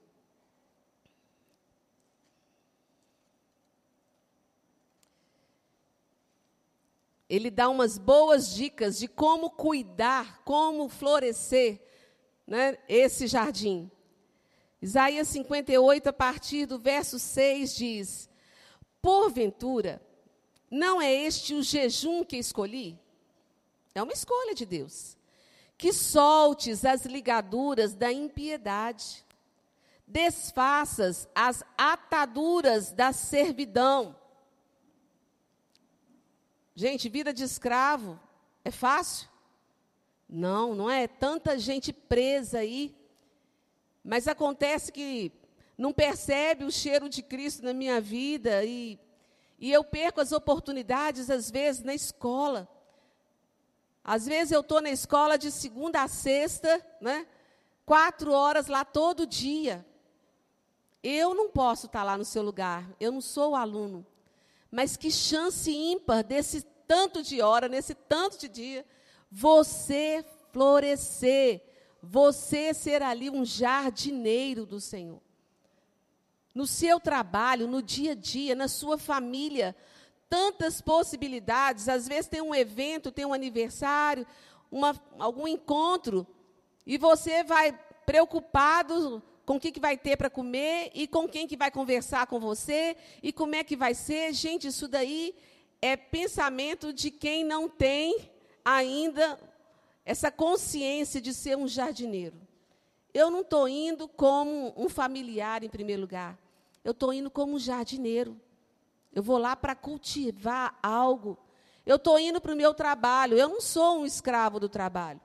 ele 7.29 7.51
dá 7.51 7.69
umas 7.69 7.97
boas 7.99 8.53
dicas 8.55 8.97
de 8.97 9.07
como 9.07 9.51
cuidar, 9.51 10.41
como 10.43 10.89
florescer 10.89 11.79
né, 12.47 12.77
esse 12.89 13.27
jardim. 13.27 13.91
Isaías 14.81 15.27
58, 15.27 16.09
a 16.09 16.13
partir 16.13 16.65
do 16.65 16.79
verso 16.79 17.19
6, 17.19 17.75
diz: 17.75 18.29
Porventura, 18.99 20.01
não 20.71 20.99
é 20.99 21.13
este 21.13 21.53
o 21.53 21.61
jejum 21.61 22.23
que 22.23 22.37
escolhi? 22.37 22.97
É 23.93 24.01
uma 24.01 24.13
escolha 24.13 24.55
de 24.55 24.65
Deus. 24.65 25.15
Que 25.77 25.93
soltes 25.93 26.83
as 26.83 27.05
ligaduras 27.05 27.93
da 27.93 28.11
impiedade, 28.11 29.25
desfaças 30.05 31.27
as 31.33 31.63
ataduras 31.77 32.91
da 32.91 33.13
servidão 33.13 34.15
Gente, 36.79 37.09
vida 37.09 37.33
de 37.33 37.43
escravo 37.43 38.17
é 38.63 38.71
fácil? 38.71 39.27
Não, 40.29 40.73
não 40.73 40.89
é. 40.89 41.09
Tanta 41.09 41.59
gente 41.59 41.91
presa 41.91 42.59
aí. 42.59 42.95
Mas 44.01 44.29
acontece 44.29 44.89
que 44.89 45.29
não 45.77 45.91
percebe 45.91 46.63
o 46.63 46.71
cheiro 46.71 47.09
de 47.09 47.21
Cristo 47.21 47.65
na 47.65 47.73
minha 47.73 47.99
vida 47.99 48.63
e, 48.63 48.97
e 49.59 49.69
eu 49.69 49.83
perco 49.83 50.21
as 50.21 50.31
oportunidades, 50.31 51.29
às 51.29 51.51
vezes, 51.51 51.83
na 51.83 51.93
escola. 51.93 52.65
Às 54.01 54.25
vezes 54.25 54.53
eu 54.53 54.61
estou 54.61 54.79
na 54.79 54.89
escola 54.89 55.37
de 55.37 55.51
segunda 55.51 56.01
a 56.01 56.07
sexta, 56.07 56.81
né? 57.01 57.27
quatro 57.85 58.31
horas 58.31 58.67
lá 58.67 58.85
todo 58.85 59.27
dia. 59.27 59.85
Eu 61.03 61.35
não 61.35 61.49
posso 61.49 61.87
estar 61.87 62.03
lá 62.03 62.17
no 62.17 62.23
seu 62.23 62.41
lugar, 62.41 62.89
eu 63.01 63.11
não 63.11 63.19
sou 63.19 63.51
o 63.51 63.55
aluno. 63.57 64.07
Mas 64.71 64.95
que 64.95 65.11
chance 65.11 65.71
ímpar 65.71 66.23
desse 66.23 66.61
tanto 66.87 67.21
de 67.21 67.41
hora, 67.41 67.67
nesse 67.67 67.93
tanto 67.93 68.37
de 68.37 68.47
dia, 68.47 68.85
você 69.31 70.25
florescer, 70.51 71.61
você 72.01 72.73
ser 72.73 73.01
ali 73.01 73.29
um 73.29 73.45
jardineiro 73.45 74.65
do 74.65 74.79
Senhor. 74.79 75.21
No 76.53 76.65
seu 76.65 76.99
trabalho, 76.99 77.67
no 77.67 77.81
dia 77.81 78.13
a 78.13 78.15
dia, 78.15 78.55
na 78.55 78.67
sua 78.67 78.97
família, 78.97 79.75
tantas 80.29 80.81
possibilidades. 80.81 81.89
Às 81.89 82.07
vezes 82.07 82.27
tem 82.27 82.41
um 82.41 82.53
evento, 82.53 83.11
tem 83.11 83.25
um 83.25 83.33
aniversário, 83.33 84.25
uma, 84.71 84.99
algum 85.17 85.47
encontro, 85.47 86.25
e 86.85 86.97
você 86.97 87.43
vai 87.43 87.77
preocupado 88.05 89.21
com 89.49 89.55
o 89.55 89.59
que, 89.59 89.79
vai 89.79 89.97
ter 89.97 90.15
para 90.15 90.29
comer 90.29 90.91
e 90.93 91.07
com 91.07 91.27
quem 91.27 91.47
que 91.47 91.57
vai 91.57 91.71
conversar 91.71 92.27
com 92.27 92.39
você 92.39 92.95
e 93.23 93.33
como 93.33 93.55
é 93.55 93.63
que 93.63 93.75
vai 93.75 93.95
ser. 93.95 94.31
Gente, 94.31 94.67
isso 94.67 94.87
daí 94.87 95.33
é 95.81 95.97
pensamento 95.97 96.93
de 96.93 97.09
quem 97.09 97.43
não 97.43 97.67
tem 97.67 98.29
ainda 98.63 99.39
essa 100.05 100.31
consciência 100.31 101.19
de 101.19 101.33
ser 101.33 101.57
um 101.57 101.67
jardineiro. 101.67 102.39
Eu 103.11 103.31
não 103.31 103.41
estou 103.41 103.67
indo 103.67 104.07
como 104.07 104.71
um 104.77 104.87
familiar, 104.87 105.63
em 105.63 105.69
primeiro 105.69 106.03
lugar. 106.03 106.37
Eu 106.83 106.91
estou 106.91 107.11
indo 107.11 107.31
como 107.31 107.55
um 107.55 107.59
jardineiro. 107.59 108.39
Eu 109.11 109.23
vou 109.23 109.39
lá 109.39 109.55
para 109.55 109.73
cultivar 109.73 110.77
algo. 110.83 111.39
Eu 111.87 111.95
estou 111.95 112.19
indo 112.19 112.39
para 112.39 112.53
o 112.53 112.55
meu 112.55 112.71
trabalho. 112.71 113.35
Eu 113.35 113.49
não 113.49 113.61
sou 113.61 114.01
um 114.01 114.05
escravo 114.05 114.59
do 114.59 114.69
trabalho. 114.69 115.19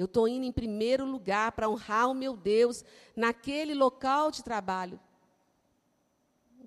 Eu 0.00 0.06
estou 0.06 0.26
indo 0.26 0.46
em 0.46 0.50
primeiro 0.50 1.04
lugar 1.04 1.52
para 1.52 1.68
honrar 1.68 2.08
o 2.08 2.14
meu 2.14 2.34
Deus 2.34 2.82
naquele 3.14 3.74
local 3.74 4.30
de 4.30 4.42
trabalho. 4.42 4.98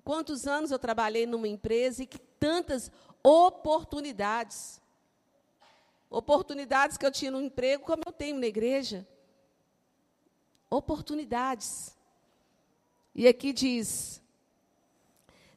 Quantos 0.04 0.46
anos 0.46 0.70
eu 0.70 0.78
trabalhei 0.78 1.26
numa 1.26 1.48
empresa 1.48 2.04
e 2.04 2.06
que 2.06 2.16
tantas 2.16 2.92
oportunidades. 3.24 4.80
Oportunidades 6.08 6.96
que 6.96 7.04
eu 7.04 7.10
tinha 7.10 7.32
no 7.32 7.42
emprego, 7.42 7.82
como 7.82 8.04
eu 8.06 8.12
tenho 8.12 8.38
na 8.38 8.46
igreja. 8.46 9.04
Oportunidades. 10.70 11.98
E 13.12 13.26
aqui 13.26 13.52
diz: 13.52 14.22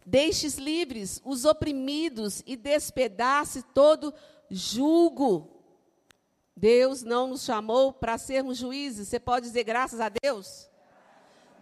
Deixes 0.04 0.56
livres 0.58 1.22
os 1.24 1.46
oprimidos 1.46 2.42
e 2.44 2.56
despedace 2.56 3.62
todo 3.62 4.12
julgo. 4.50 5.57
Deus 6.58 7.04
não 7.04 7.28
nos 7.28 7.43
chamou 7.43 7.93
para 7.93 8.17
sermos 8.17 8.58
juízes. 8.58 9.08
Você 9.08 9.20
pode 9.20 9.46
dizer 9.46 9.63
graças 9.63 10.00
a 10.00 10.10
Deus? 10.10 10.67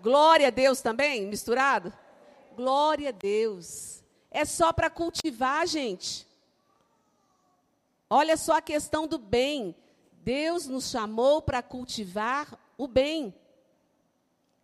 Glória 0.02 0.48
a 0.48 0.50
Deus 0.50 0.80
também, 0.80 1.28
misturado? 1.28 1.92
Glória 2.56 3.10
a 3.10 3.12
Deus. 3.12 4.02
É 4.32 4.46
só 4.46 4.72
para 4.72 4.90
cultivar, 4.90 5.68
gente. 5.68 6.26
Olha 8.10 8.38
só 8.38 8.54
a 8.54 8.62
questão 8.62 9.06
do 9.06 9.18
bem. 9.18 9.76
Deus 10.24 10.66
nos 10.66 10.90
chamou 10.90 11.42
para 11.42 11.62
cultivar 11.62 12.58
o 12.78 12.88
bem. 12.88 13.36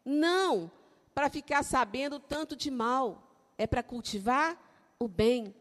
Não 0.06 0.72
para 1.14 1.30
ficar 1.30 1.62
sabendo 1.62 2.22
tanto 2.22 2.56
de 2.56 2.72
mal. 2.72 3.22
É 3.58 3.68
para 3.68 3.84
cultivar 3.84 4.58
o 4.98 5.10
bem. 5.10 5.54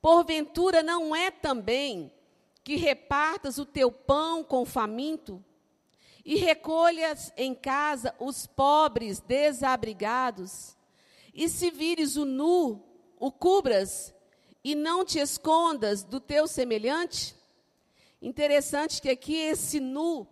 Porventura 0.00 0.82
não 0.82 1.14
é 1.14 1.30
também 1.30 2.10
que 2.64 2.76
repartas 2.76 3.58
o 3.58 3.66
teu 3.66 3.92
pão 3.92 4.42
com 4.42 4.62
o 4.62 4.66
faminto 4.66 5.44
e 6.24 6.36
recolhas 6.36 7.30
em 7.36 7.54
casa 7.54 8.14
os 8.18 8.46
pobres 8.46 9.20
desabrigados, 9.20 10.74
e 11.34 11.48
se 11.48 11.70
vires 11.70 12.16
o 12.16 12.24
nu, 12.24 12.82
o 13.18 13.30
cubras 13.30 14.14
e 14.62 14.74
não 14.74 15.04
te 15.04 15.18
escondas 15.18 16.02
do 16.02 16.18
teu 16.18 16.46
semelhante? 16.46 17.36
Interessante 18.22 19.02
que 19.02 19.10
aqui 19.10 19.34
esse 19.34 19.78
nu 19.78 20.26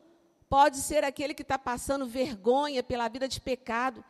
pode 0.49 0.79
ser 0.79 1.05
aquele 1.05 1.35
que 1.35 1.43
está 1.43 1.59
passando 1.59 2.07
vergonha 2.07 2.83
pela 2.83 3.09
vida 3.09 3.29
de 3.29 3.41
pecado. 3.41 4.03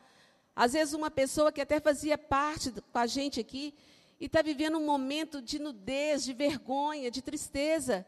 Às 0.55 0.75
vezes, 0.75 0.95
uma 0.95 1.11
pessoa 1.11 1.51
que 1.51 1.61
até 1.61 1.81
fazia 1.81 2.19
parte 2.19 2.71
com 2.71 2.99
a 2.99 3.07
gente 3.07 3.41
aqui 3.41 3.75
e 4.21 4.27
está 4.27 4.43
vivendo 4.43 4.79
um 4.79 4.85
momento 4.85 5.43
de 5.43 5.59
nudez, 5.59 6.25
de 6.25 6.33
vergonha, 6.33 7.11
de 7.11 7.23
tristeza. 7.23 8.07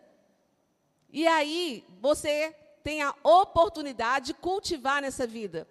E 1.14 1.28
aí 1.28 1.86
você 2.00 2.52
tem 2.82 3.00
a 3.00 3.14
oportunidade 3.22 4.26
de 4.26 4.34
cultivar 4.34 5.00
nessa 5.00 5.24
vida. 5.24 5.64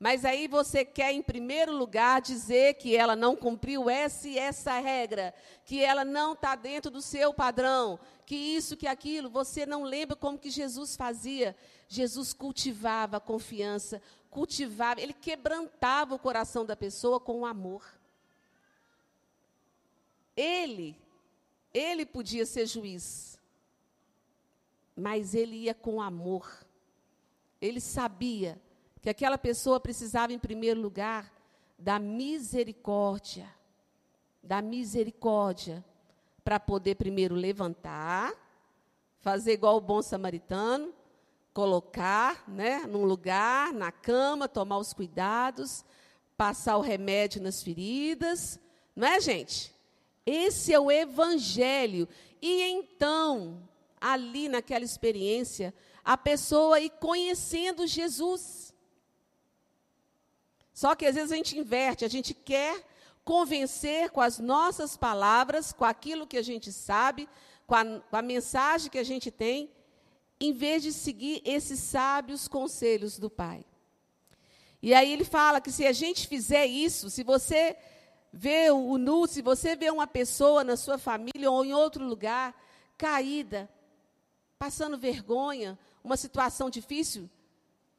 Mas 0.00 0.24
aí 0.24 0.48
você 0.48 0.84
quer, 0.84 1.12
em 1.12 1.22
primeiro 1.22 1.72
lugar, 1.72 2.20
dizer 2.20 2.74
que 2.74 2.96
ela 2.96 3.14
não 3.14 3.36
cumpriu 3.36 3.88
essa 3.88 4.26
e 4.26 4.36
essa 4.36 4.80
regra, 4.80 5.32
que 5.64 5.80
ela 5.80 6.04
não 6.04 6.32
está 6.32 6.56
dentro 6.56 6.90
do 6.90 7.00
seu 7.00 7.32
padrão, 7.32 8.00
que 8.26 8.34
isso, 8.34 8.76
que 8.76 8.88
aquilo. 8.88 9.30
Você 9.30 9.64
não 9.64 9.84
lembra 9.84 10.16
como 10.16 10.38
que 10.38 10.50
Jesus 10.50 10.96
fazia? 10.96 11.54
Jesus 11.86 12.32
cultivava 12.32 13.18
a 13.18 13.20
confiança, 13.20 14.02
cultivava, 14.28 15.00
ele 15.00 15.12
quebrantava 15.12 16.16
o 16.16 16.18
coração 16.18 16.66
da 16.66 16.74
pessoa 16.74 17.20
com 17.20 17.40
o 17.40 17.46
amor. 17.46 17.84
Ele, 20.36 20.96
ele 21.72 22.04
podia 22.04 22.44
ser 22.44 22.66
juiz, 22.66 23.38
mas 24.96 25.34
ele 25.34 25.56
ia 25.56 25.74
com 25.74 26.00
amor. 26.00 26.66
Ele 27.60 27.80
sabia 27.80 28.60
que 29.00 29.08
aquela 29.08 29.38
pessoa 29.38 29.80
precisava, 29.80 30.32
em 30.32 30.38
primeiro 30.38 30.80
lugar, 30.80 31.32
da 31.78 31.98
misericórdia. 31.98 33.48
Da 34.42 34.60
misericórdia. 34.60 35.84
Para 36.44 36.58
poder 36.58 36.96
primeiro 36.96 37.34
levantar, 37.34 38.34
fazer 39.20 39.52
igual 39.52 39.76
o 39.76 39.80
bom 39.80 40.00
samaritano, 40.00 40.92
colocar, 41.52 42.44
né, 42.48 42.86
num 42.86 43.04
lugar, 43.04 43.72
na 43.72 43.92
cama, 43.92 44.48
tomar 44.48 44.78
os 44.78 44.92
cuidados, 44.92 45.84
passar 46.36 46.78
o 46.78 46.80
remédio 46.80 47.42
nas 47.42 47.62
feridas, 47.62 48.58
não 48.96 49.06
é, 49.06 49.20
gente? 49.20 49.74
Esse 50.24 50.72
é 50.72 50.80
o 50.80 50.90
evangelho. 50.90 52.08
E 52.40 52.62
então, 52.62 53.62
ali 54.00 54.48
naquela 54.48 54.84
experiência, 54.84 55.74
a 56.04 56.16
pessoa 56.16 56.80
ir 56.80 56.90
conhecendo 56.90 57.86
Jesus. 57.86 58.74
Só 60.72 60.94
que 60.94 61.04
às 61.04 61.14
vezes 61.14 61.30
a 61.30 61.36
gente 61.36 61.58
inverte, 61.58 62.04
a 62.04 62.08
gente 62.08 62.32
quer 62.32 62.82
convencer 63.24 64.10
com 64.10 64.20
as 64.20 64.38
nossas 64.38 64.96
palavras, 64.96 65.72
com 65.72 65.84
aquilo 65.84 66.26
que 66.26 66.38
a 66.38 66.42
gente 66.42 66.72
sabe, 66.72 67.28
com 67.66 67.74
a, 67.74 67.84
com 67.84 68.16
a 68.16 68.22
mensagem 68.22 68.90
que 68.90 68.98
a 68.98 69.04
gente 69.04 69.30
tem, 69.30 69.70
em 70.40 70.52
vez 70.52 70.82
de 70.82 70.92
seguir 70.92 71.42
esses 71.44 71.78
sábios 71.80 72.48
conselhos 72.48 73.18
do 73.18 73.28
Pai. 73.28 73.64
E 74.82 74.94
aí 74.94 75.12
ele 75.12 75.24
fala 75.24 75.60
que 75.60 75.70
se 75.70 75.86
a 75.86 75.92
gente 75.92 76.26
fizer 76.26 76.64
isso, 76.64 77.10
se 77.10 77.22
você 77.22 77.76
vê 78.32 78.70
o 78.70 78.96
nu, 78.96 79.26
se 79.26 79.42
você 79.42 79.76
vê 79.76 79.90
uma 79.90 80.06
pessoa 80.06 80.64
na 80.64 80.76
sua 80.76 80.96
família 80.96 81.50
ou 81.50 81.64
em 81.64 81.74
outro 81.74 82.02
lugar 82.04 82.54
caída, 82.96 83.68
passando 84.60 84.98
vergonha, 84.98 85.78
uma 86.04 86.18
situação 86.18 86.68
difícil, 86.68 87.30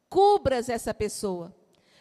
cubras 0.07 0.69
essa 0.69 0.93
pessoa. 0.93 1.51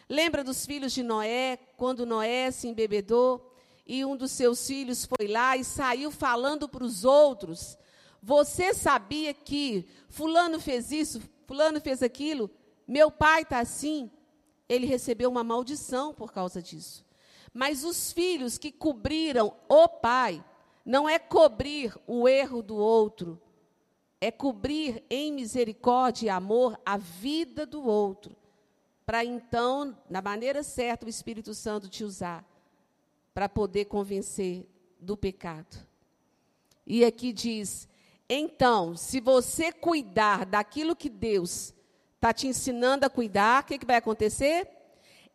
Lembra 0.07 0.43
dos 0.43 0.67
filhos 0.67 0.93
de 0.93 1.01
Noé, 1.01 1.57
quando 1.75 2.05
Noé 2.05 2.51
se 2.51 2.67
embebedou 2.67 3.55
e 3.87 4.05
um 4.05 4.15
dos 4.15 4.29
seus 4.29 4.67
filhos 4.67 5.03
foi 5.03 5.27
lá 5.27 5.57
e 5.57 5.63
saiu 5.63 6.11
falando 6.11 6.69
para 6.69 6.83
os 6.83 7.03
outros. 7.03 7.75
Você 8.21 8.71
sabia 8.71 9.33
que 9.33 9.87
Fulano 10.09 10.59
fez 10.59 10.91
isso, 10.91 11.19
Fulano 11.47 11.81
fez 11.81 12.03
aquilo, 12.03 12.47
meu 12.87 13.09
pai 13.09 13.41
está 13.41 13.57
assim. 13.61 14.11
Ele 14.69 14.85
recebeu 14.85 15.31
uma 15.31 15.43
maldição 15.43 16.13
por 16.13 16.31
causa 16.31 16.61
disso. 16.61 17.03
Mas 17.51 17.83
os 17.83 18.11
filhos 18.11 18.59
que 18.59 18.71
cobriram 18.71 19.55
o 19.67 19.87
pai, 19.87 20.43
não 20.85 21.09
é 21.09 21.17
cobrir 21.17 21.97
o 22.05 22.27
erro 22.27 22.61
do 22.61 22.75
outro, 22.75 23.41
é 24.21 24.29
cobrir 24.29 25.03
em 25.09 25.33
misericórdia 25.33 26.27
e 26.27 26.29
amor 26.29 26.79
a 26.85 26.95
vida 26.95 27.65
do 27.65 27.83
outro, 27.83 28.35
para 29.03 29.25
então, 29.25 29.97
na 30.07 30.21
maneira 30.21 30.61
certa, 30.61 31.07
o 31.07 31.09
Espírito 31.09 31.55
Santo 31.55 31.89
te 31.89 32.03
usar 32.03 32.45
para 33.33 33.49
poder 33.49 33.85
convencer 33.85 34.65
do 34.99 35.17
pecado. 35.17 35.75
E 36.85 37.03
aqui 37.03 37.33
diz: 37.33 37.89
então, 38.29 38.95
se 38.95 39.19
você 39.19 39.71
cuidar 39.73 40.45
daquilo 40.45 40.95
que 40.95 41.09
Deus 41.09 41.73
está 42.15 42.31
te 42.31 42.47
ensinando 42.47 43.05
a 43.05 43.09
cuidar, 43.09 43.63
o 43.63 43.65
que, 43.65 43.79
que 43.79 43.85
vai 43.85 43.95
acontecer? 43.95 44.69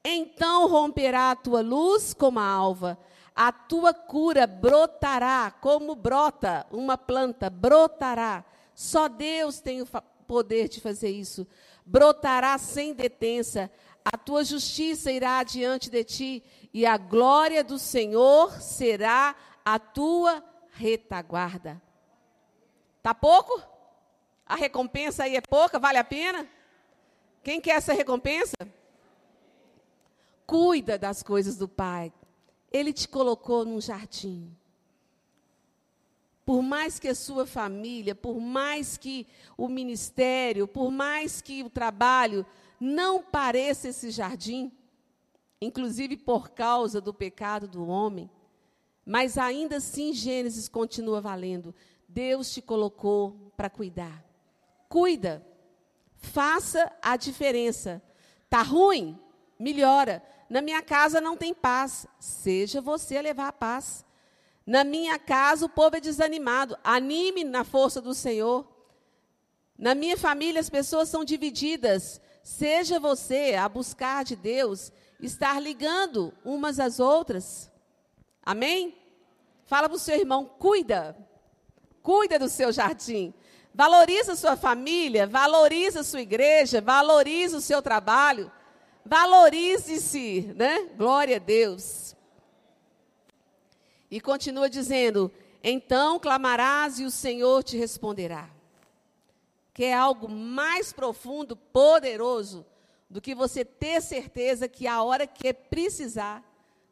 Então 0.04 0.68
romperá 0.68 1.32
a 1.32 1.36
tua 1.36 1.60
luz 1.60 2.14
como 2.14 2.38
a 2.38 2.46
alva, 2.46 2.96
a 3.34 3.50
tua 3.50 3.92
cura 3.92 4.46
brotará 4.46 5.50
como 5.60 5.96
brota 5.96 6.64
uma 6.70 6.96
planta, 6.96 7.50
brotará 7.50 8.44
só 8.76 9.08
Deus 9.08 9.58
tem 9.58 9.80
o 9.80 9.86
poder 10.26 10.68
de 10.68 10.82
fazer 10.82 11.08
isso. 11.08 11.46
Brotará 11.84 12.58
sem 12.58 12.92
detença, 12.92 13.70
a 14.04 14.18
tua 14.18 14.44
justiça 14.44 15.10
irá 15.10 15.38
adiante 15.38 15.88
de 15.88 16.04
ti, 16.04 16.44
e 16.74 16.84
a 16.84 16.98
glória 16.98 17.64
do 17.64 17.78
Senhor 17.78 18.60
será 18.60 19.34
a 19.64 19.78
tua 19.78 20.44
retaguarda. 20.72 21.80
Tá 23.02 23.14
pouco? 23.14 23.62
A 24.44 24.54
recompensa 24.54 25.24
aí 25.24 25.36
é 25.36 25.40
pouca? 25.40 25.78
Vale 25.78 25.96
a 25.96 26.04
pena? 26.04 26.46
Quem 27.42 27.62
quer 27.62 27.76
essa 27.76 27.94
recompensa? 27.94 28.56
Cuida 30.46 30.98
das 30.98 31.22
coisas 31.22 31.56
do 31.56 31.66
Pai. 31.66 32.12
Ele 32.70 32.92
te 32.92 33.08
colocou 33.08 33.64
num 33.64 33.80
jardim 33.80 34.54
por 36.46 36.62
mais 36.62 37.00
que 37.00 37.08
a 37.08 37.14
sua 37.14 37.44
família, 37.44 38.14
por 38.14 38.40
mais 38.40 38.96
que 38.96 39.26
o 39.58 39.66
ministério, 39.68 40.68
por 40.68 40.92
mais 40.92 41.42
que 41.42 41.64
o 41.64 41.68
trabalho 41.68 42.46
não 42.78 43.20
pareça 43.20 43.88
esse 43.88 44.10
jardim, 44.10 44.70
inclusive 45.60 46.16
por 46.16 46.50
causa 46.50 47.00
do 47.00 47.12
pecado 47.12 47.66
do 47.66 47.84
homem, 47.88 48.30
mas 49.04 49.36
ainda 49.36 49.78
assim 49.78 50.12
Gênesis 50.12 50.68
continua 50.68 51.20
valendo. 51.20 51.74
Deus 52.08 52.52
te 52.52 52.62
colocou 52.62 53.52
para 53.56 53.68
cuidar. 53.68 54.24
Cuida. 54.88 55.44
Faça 56.16 56.92
a 57.02 57.16
diferença. 57.16 58.00
Tá 58.48 58.62
ruim? 58.62 59.18
Melhora. 59.58 60.22
Na 60.48 60.62
minha 60.62 60.80
casa 60.80 61.20
não 61.20 61.36
tem 61.36 61.52
paz. 61.52 62.06
Seja 62.20 62.80
você 62.80 63.16
a 63.16 63.22
levar 63.22 63.48
a 63.48 63.52
paz. 63.52 64.05
Na 64.66 64.82
minha 64.82 65.18
casa 65.18 65.64
o 65.64 65.68
povo 65.68 65.96
é 65.96 66.00
desanimado. 66.00 66.76
Anime 66.82 67.44
na 67.44 67.62
força 67.62 68.00
do 68.00 68.12
Senhor. 68.12 68.66
Na 69.78 69.94
minha 69.94 70.16
família 70.16 70.60
as 70.60 70.68
pessoas 70.68 71.08
são 71.08 71.24
divididas. 71.24 72.20
Seja 72.42 72.98
você 72.98 73.54
a 73.54 73.68
buscar 73.68 74.24
de 74.24 74.34
Deus, 74.34 74.92
estar 75.20 75.60
ligando 75.60 76.34
umas 76.44 76.80
às 76.80 76.98
outras. 76.98 77.70
Amém? 78.42 78.96
Fala 79.66 79.88
para 79.88 79.96
o 79.96 80.00
seu 80.00 80.16
irmão, 80.16 80.44
cuida. 80.44 81.16
Cuida 82.02 82.38
do 82.38 82.48
seu 82.48 82.72
jardim. 82.72 83.32
Valoriza 83.74 84.32
a 84.32 84.36
sua 84.36 84.56
família, 84.56 85.26
valoriza 85.26 86.00
a 86.00 86.04
sua 86.04 86.22
igreja, 86.22 86.80
valoriza 86.80 87.58
o 87.58 87.60
seu 87.60 87.82
trabalho. 87.82 88.50
Valorize-se, 89.04 90.52
né? 90.56 90.88
Glória 90.96 91.36
a 91.36 91.40
Deus. 91.40 92.15
E 94.10 94.20
continua 94.20 94.68
dizendo: 94.68 95.32
Então 95.62 96.18
clamarás 96.18 96.98
e 96.98 97.04
o 97.04 97.10
Senhor 97.10 97.62
te 97.62 97.76
responderá. 97.76 98.48
Que 99.72 99.84
é 99.84 99.94
algo 99.94 100.28
mais 100.28 100.92
profundo, 100.92 101.56
poderoso, 101.56 102.64
do 103.10 103.20
que 103.20 103.34
você 103.34 103.64
ter 103.64 104.00
certeza 104.00 104.68
que 104.68 104.86
a 104.86 105.02
hora 105.02 105.26
que 105.26 105.52
precisar, 105.52 106.42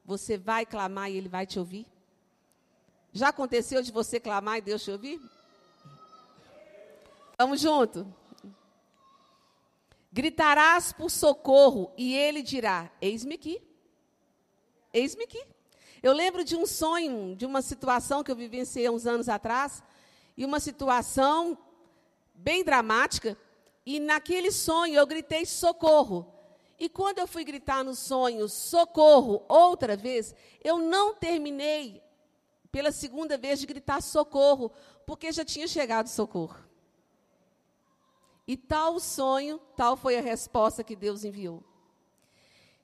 você 0.05 0.37
vai 0.37 0.67
clamar 0.67 1.11
e 1.11 1.17
Ele 1.17 1.29
vai 1.29 1.47
te 1.47 1.59
ouvir? 1.59 1.87
Já 3.13 3.29
aconteceu 3.29 3.81
de 3.81 3.93
você 3.93 4.19
clamar 4.19 4.59
e 4.59 4.63
Deus 4.63 4.83
te 4.83 4.91
ouvir? 4.91 5.21
Vamos 7.39 7.61
junto. 7.61 8.07
Gritarás 10.13 10.93
por 10.93 11.11
socorro 11.11 11.93
e 11.97 12.15
ele 12.15 12.43
dirá: 12.43 12.91
Eis-me 13.01 13.35
aqui. 13.35 13.61
Eis-me 14.93 15.25
aqui. 15.25 15.54
Eu 16.05 16.13
lembro 16.13 16.45
de 16.45 16.55
um 16.55 16.67
sonho, 16.67 17.35
de 17.35 17.47
uma 17.47 17.63
situação 17.63 18.23
que 18.23 18.31
eu 18.31 18.37
vivenciei 18.37 18.91
uns 18.91 19.07
anos 19.07 19.27
atrás, 19.27 19.83
e 20.37 20.45
uma 20.45 20.61
situação 20.61 21.57
bem 22.35 22.63
dramática, 22.63 23.39
e 23.87 23.99
naquele 23.99 24.53
sonho 24.53 24.97
eu 24.97 25.07
gritei 25.07 25.47
socorro. 25.47 26.31
E 26.79 26.91
quando 26.91 27.21
eu 27.21 27.27
fui 27.27 27.43
gritar 27.43 27.83
no 27.83 27.95
sonho 27.95 28.47
socorro 28.51 29.47
outra 29.49 29.97
vez, 29.97 30.35
eu 30.63 30.77
não 30.77 31.15
terminei 31.15 32.03
pela 32.71 32.93
segunda 32.93 33.39
vez 33.39 33.59
de 33.59 33.65
gritar 33.65 34.03
socorro, 34.03 34.71
porque 35.07 35.33
já 35.33 35.43
tinha 35.43 35.67
chegado 35.67 36.09
socorro. 36.09 36.59
E 38.47 38.59
tal 38.59 39.01
sonho, 39.01 39.59
tal 39.75 39.97
foi 39.97 40.19
a 40.19 40.21
resposta 40.21 40.85
que 40.85 40.95
Deus 40.95 41.25
enviou. 41.25 41.65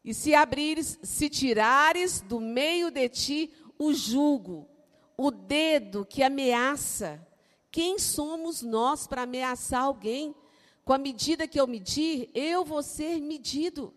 E 0.05 0.15
se 0.15 0.35
abrires, 0.35 0.99
se 1.03 1.29
tirares 1.29 2.21
do 2.21 2.41
meio 2.41 2.91
de 2.91 3.09
ti 3.09 3.53
o 3.79 3.93
jugo, 3.93 4.69
o 5.17 5.31
dedo 5.31 6.07
que 6.07 6.23
ameaça, 6.23 7.27
quem 7.71 7.99
somos 7.99 8.63
nós 8.63 9.07
para 9.07 9.23
ameaçar 9.23 9.83
alguém? 9.83 10.35
Com 10.85 10.93
a 10.93 10.99
medida 10.99 11.47
que 11.47 11.61
eu 11.61 11.67
medir, 11.67 12.31
eu 12.35 12.65
vou 12.65 12.83
ser 12.83 13.21
medido. 13.21 13.95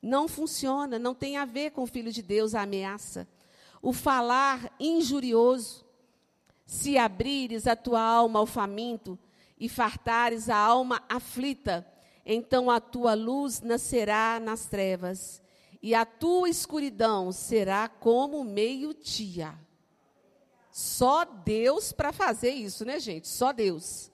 Não 0.00 0.26
funciona, 0.26 0.98
não 0.98 1.14
tem 1.14 1.36
a 1.36 1.44
ver 1.44 1.72
com 1.72 1.82
o 1.82 1.86
Filho 1.86 2.10
de 2.10 2.22
Deus 2.22 2.54
a 2.54 2.62
ameaça. 2.62 3.28
O 3.82 3.92
falar 3.92 4.74
injurioso. 4.80 5.84
Se 6.64 6.96
abrires 6.96 7.66
a 7.66 7.76
tua 7.76 8.00
alma 8.00 8.38
ao 8.38 8.46
faminto 8.46 9.18
e 9.58 9.68
fartares 9.68 10.48
a 10.48 10.56
alma 10.56 11.02
aflita, 11.08 11.86
então 12.24 12.70
a 12.70 12.80
tua 12.80 13.14
luz 13.14 13.60
nascerá 13.60 14.40
nas 14.40 14.66
trevas, 14.66 15.42
e 15.82 15.94
a 15.94 16.04
tua 16.04 16.48
escuridão 16.48 17.32
será 17.32 17.88
como 17.88 18.44
meio-dia. 18.44 19.58
Só 20.70 21.24
Deus 21.24 21.92
para 21.92 22.12
fazer 22.12 22.50
isso, 22.50 22.84
né, 22.84 22.98
gente? 22.98 23.28
Só 23.28 23.52
Deus. 23.52 24.10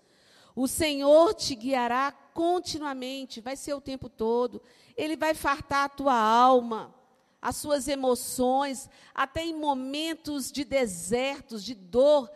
O 0.57 0.67
Senhor 0.67 1.35
te 1.35 1.55
guiará 1.55 2.11
continuamente, 2.35 3.41
vai 3.41 3.55
ser 3.55 3.75
o 3.75 3.81
tempo 3.81 4.09
todo. 4.09 4.61
Ele 4.97 5.17
vai 5.17 5.35
fartar 5.35 5.85
a 5.85 5.89
tua 5.89 6.15
alma, 6.15 6.93
as 7.41 7.57
suas 7.57 7.87
emoções, 7.87 8.91
até 9.15 9.45
em 9.45 9.55
momentos 9.55 10.51
de 10.51 10.65
desertos, 10.65 11.63
de 11.63 11.75
dor. 11.75 12.29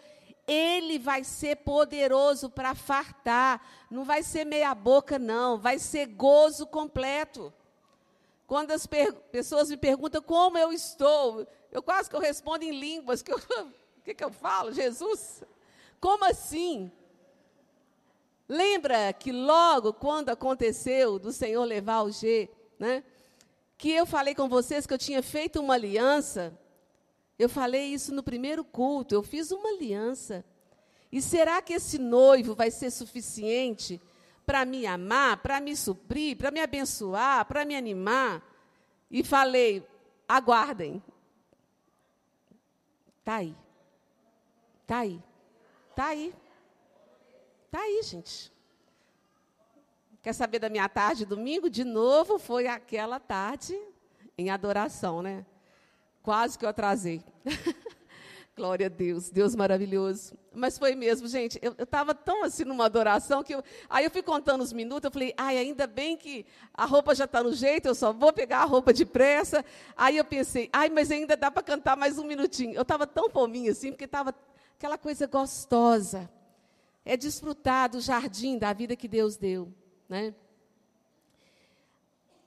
Ele 0.46 0.98
vai 0.98 1.24
ser 1.24 1.56
poderoso 1.56 2.50
para 2.50 2.74
fartar. 2.74 3.64
Não 3.90 4.04
vai 4.04 4.22
ser 4.22 4.44
meia 4.44 4.74
boca, 4.74 5.18
não. 5.18 5.58
Vai 5.58 5.78
ser 5.78 6.06
gozo 6.06 6.66
completo. 6.66 7.52
Quando 8.46 8.72
as 8.72 8.86
pessoas 9.30 9.70
me 9.70 9.76
perguntam 9.76 10.20
como 10.20 10.58
eu 10.58 10.72
estou, 10.72 11.46
eu 11.70 11.82
quase 11.82 12.10
que 12.10 12.16
eu 12.16 12.20
respondo 12.20 12.64
em 12.64 12.78
línguas. 12.78 13.22
Que 13.22 13.32
eu, 13.32 13.38
o 13.38 14.02
que, 14.04 14.14
que 14.14 14.24
eu 14.24 14.30
falo? 14.30 14.72
Jesus? 14.72 15.42
Como 16.00 16.24
assim? 16.24 16.90
Lembra 18.48 19.12
que 19.12 19.32
logo 19.32 19.92
quando 19.94 20.28
aconteceu 20.28 21.18
do 21.18 21.32
Senhor 21.32 21.64
levar 21.64 22.02
o 22.02 22.10
G, 22.10 22.50
né? 22.78 23.04
Que 23.78 23.90
eu 23.90 24.04
falei 24.04 24.34
com 24.34 24.48
vocês 24.48 24.86
que 24.86 24.92
eu 24.92 24.98
tinha 24.98 25.22
feito 25.22 25.60
uma 25.60 25.74
aliança 25.74 26.58
eu 27.42 27.48
falei 27.48 27.92
isso 27.92 28.14
no 28.14 28.22
primeiro 28.22 28.64
culto, 28.64 29.14
eu 29.14 29.22
fiz 29.22 29.50
uma 29.50 29.68
aliança. 29.70 30.44
E 31.10 31.20
será 31.20 31.60
que 31.60 31.72
esse 31.72 31.98
noivo 31.98 32.54
vai 32.54 32.70
ser 32.70 32.90
suficiente 32.92 34.00
para 34.46 34.64
me 34.64 34.86
amar, 34.86 35.38
para 35.38 35.60
me 35.60 35.74
suprir, 35.76 36.36
para 36.36 36.52
me 36.52 36.60
abençoar, 36.60 37.44
para 37.46 37.64
me 37.64 37.74
animar? 37.74 38.42
E 39.10 39.24
falei: 39.24 39.84
aguardem. 40.28 41.02
Está 43.18 43.36
aí. 43.36 43.56
Está 44.82 44.98
aí. 44.98 45.22
Está 45.90 46.06
aí. 46.06 46.34
Está 47.66 47.80
aí, 47.80 48.02
gente. 48.04 48.52
Quer 50.22 50.32
saber 50.32 50.60
da 50.60 50.68
minha 50.68 50.88
tarde 50.88 51.26
domingo? 51.26 51.68
De 51.68 51.82
novo, 51.82 52.38
foi 52.38 52.68
aquela 52.68 53.18
tarde 53.18 53.76
em 54.38 54.48
adoração, 54.48 55.20
né? 55.22 55.44
Quase 56.22 56.58
que 56.58 56.64
eu 56.64 56.68
atrasei. 56.68 57.22
Glória 58.54 58.86
a 58.86 58.88
Deus, 58.90 59.30
Deus 59.30 59.56
maravilhoso. 59.56 60.36
Mas 60.52 60.76
foi 60.76 60.94
mesmo, 60.94 61.26
gente. 61.26 61.58
Eu 61.62 61.72
estava 61.72 62.14
tão 62.14 62.44
assim 62.44 62.64
numa 62.64 62.84
adoração 62.84 63.42
que 63.42 63.54
eu, 63.54 63.64
aí 63.88 64.04
eu 64.04 64.10
fui 64.10 64.22
contando 64.22 64.60
os 64.60 64.74
minutos. 64.74 65.04
Eu 65.04 65.10
falei, 65.10 65.32
ai, 65.38 65.56
ainda 65.56 65.86
bem 65.86 66.18
que 66.18 66.44
a 66.74 66.84
roupa 66.84 67.14
já 67.14 67.24
está 67.24 67.42
no 67.42 67.54
jeito. 67.54 67.86
Eu 67.86 67.94
só 67.94 68.12
vou 68.12 68.30
pegar 68.30 68.58
a 68.58 68.64
roupa 68.64 68.92
depressa. 68.92 69.64
Aí 69.96 70.18
eu 70.18 70.24
pensei, 70.24 70.68
ai, 70.70 70.90
mas 70.90 71.10
ainda 71.10 71.34
dá 71.34 71.50
para 71.50 71.62
cantar 71.62 71.96
mais 71.96 72.18
um 72.18 72.24
minutinho. 72.24 72.74
Eu 72.74 72.82
estava 72.82 73.06
tão 73.06 73.30
fominha 73.30 73.72
assim, 73.72 73.90
porque 73.90 74.04
estava 74.04 74.34
aquela 74.76 74.98
coisa 74.98 75.26
gostosa. 75.26 76.30
É 77.06 77.16
desfrutar 77.16 77.88
do 77.88 78.00
jardim 78.00 78.58
da 78.58 78.72
vida 78.74 78.94
que 78.94 79.08
Deus 79.08 79.38
deu, 79.38 79.72
né? 80.08 80.34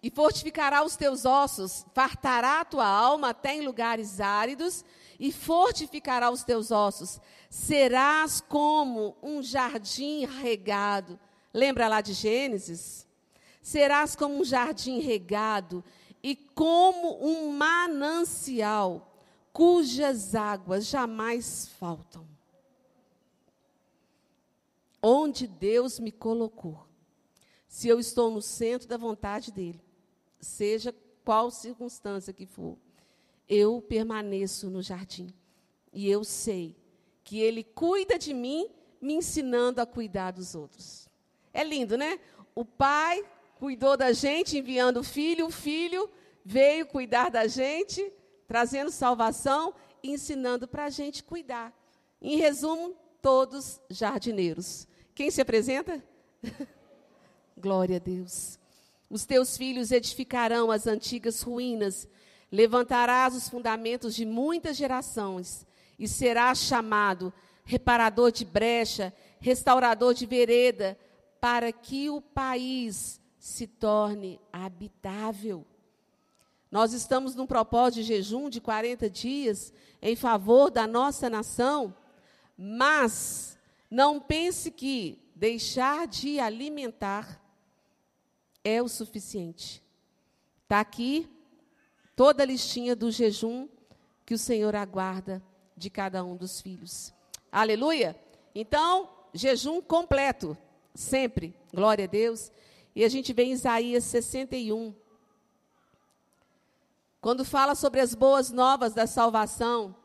E 0.05 0.11
fortificará 0.11 0.85
os 0.85 0.95
teus 0.95 1.25
ossos, 1.25 1.83
fartará 1.91 2.61
a 2.61 2.65
tua 2.65 2.85
alma 2.85 3.29
até 3.29 3.55
em 3.55 3.65
lugares 3.65 4.19
áridos, 4.19 4.85
e 5.19 5.31
fortificará 5.31 6.29
os 6.29 6.43
teus 6.43 6.69
ossos. 6.69 7.19
Serás 7.49 8.39
como 8.39 9.17
um 9.23 9.41
jardim 9.41 10.23
regado. 10.27 11.19
Lembra 11.51 11.87
lá 11.87 12.01
de 12.01 12.13
Gênesis? 12.13 13.07
Serás 13.63 14.15
como 14.15 14.39
um 14.39 14.43
jardim 14.43 14.99
regado 14.99 15.83
e 16.21 16.35
como 16.35 17.17
um 17.19 17.49
manancial, 17.49 19.11
cujas 19.51 20.35
águas 20.35 20.85
jamais 20.85 21.67
faltam. 21.79 22.27
Onde 25.01 25.47
Deus 25.47 25.99
me 25.99 26.11
colocou, 26.11 26.85
se 27.67 27.87
eu 27.87 27.99
estou 27.99 28.29
no 28.29 28.41
centro 28.43 28.87
da 28.87 28.97
vontade 28.97 29.51
dEle, 29.51 29.84
seja 30.45 30.95
qual 31.23 31.49
circunstância 31.49 32.31
que 32.31 32.45
for, 32.45 32.77
eu 33.49 33.81
permaneço 33.81 34.69
no 34.69 34.81
jardim. 34.81 35.27
E 35.91 36.09
eu 36.09 36.23
sei 36.23 36.75
que 37.23 37.39
Ele 37.39 37.63
cuida 37.63 38.17
de 38.17 38.33
mim, 38.33 38.69
me 39.01 39.13
ensinando 39.13 39.81
a 39.81 39.85
cuidar 39.85 40.31
dos 40.31 40.55
outros. 40.55 41.09
É 41.53 41.63
lindo, 41.63 41.97
né? 41.97 42.19
O 42.53 42.63
pai 42.63 43.23
cuidou 43.55 43.97
da 43.97 44.11
gente, 44.11 44.57
enviando 44.57 44.97
o 44.97 45.03
filho, 45.03 45.47
o 45.47 45.51
filho 45.51 46.09
veio 46.43 46.85
cuidar 46.85 47.29
da 47.29 47.47
gente, 47.47 48.11
trazendo 48.47 48.91
salvação 48.91 49.73
e 50.03 50.11
ensinando 50.11 50.67
para 50.67 50.85
a 50.85 50.89
gente 50.89 51.23
cuidar. 51.23 51.73
Em 52.21 52.37
resumo, 52.37 52.95
todos 53.21 53.81
jardineiros. 53.89 54.87
Quem 55.13 55.31
se 55.31 55.41
apresenta? 55.41 56.03
Glória 57.57 57.95
a 57.95 57.99
Deus. 57.99 58.59
Os 59.09 59.25
teus 59.25 59.55
filhos 59.57 59.91
edificarão 59.91 60.71
as 60.71 60.87
antigas 60.87 61.41
ruínas, 61.41 62.07
levantarás 62.51 63.35
os 63.35 63.49
fundamentos 63.49 64.15
de 64.15 64.25
muitas 64.25 64.75
gerações, 64.75 65.65
e 65.97 66.07
serás 66.07 66.59
chamado 66.59 67.33
reparador 67.63 68.31
de 68.31 68.45
brecha, 68.45 69.13
restaurador 69.39 70.13
de 70.13 70.25
vereda, 70.25 70.97
para 71.39 71.71
que 71.71 72.09
o 72.09 72.19
país 72.19 73.21
se 73.37 73.67
torne 73.67 74.39
habitável. 74.51 75.65
Nós 76.71 76.93
estamos 76.93 77.35
num 77.35 77.45
propósito 77.45 78.01
de 78.01 78.03
jejum 78.03 78.49
de 78.49 78.59
40 78.59 79.09
dias 79.09 79.71
em 80.01 80.15
favor 80.15 80.69
da 80.69 80.87
nossa 80.87 81.29
nação, 81.29 81.95
mas 82.57 83.57
não 83.89 84.19
pense 84.19 84.71
que 84.71 85.21
deixar 85.35 86.07
de 86.07 86.39
alimentar 86.39 87.41
é 88.65 88.81
o 88.81 88.89
suficiente. 88.89 89.81
Está 90.63 90.79
aqui 90.79 91.29
toda 92.15 92.41
a 92.41 92.45
listinha 92.45 92.95
do 92.95 93.11
jejum 93.11 93.69
que 94.25 94.33
o 94.33 94.39
Senhor 94.39 94.75
aguarda 94.75 95.41
de 95.77 95.89
cada 95.91 96.23
um 96.23 96.35
dos 96.35 96.59
filhos. 96.59 97.13
Aleluia? 97.51 98.19
Então, 98.55 99.09
jejum 99.33 99.79
completo, 99.81 100.57
sempre. 100.95 101.55
Glória 101.71 102.05
a 102.05 102.07
Deus. 102.07 102.51
E 102.95 103.03
a 103.03 103.09
gente 103.09 103.31
vê 103.31 103.43
em 103.43 103.51
Isaías 103.51 104.03
61. 104.05 104.95
Quando 107.21 107.45
fala 107.45 107.75
sobre 107.75 107.99
as 107.99 108.15
boas 108.15 108.51
novas 108.51 108.93
da 108.93 109.05
salvação, 109.05 109.95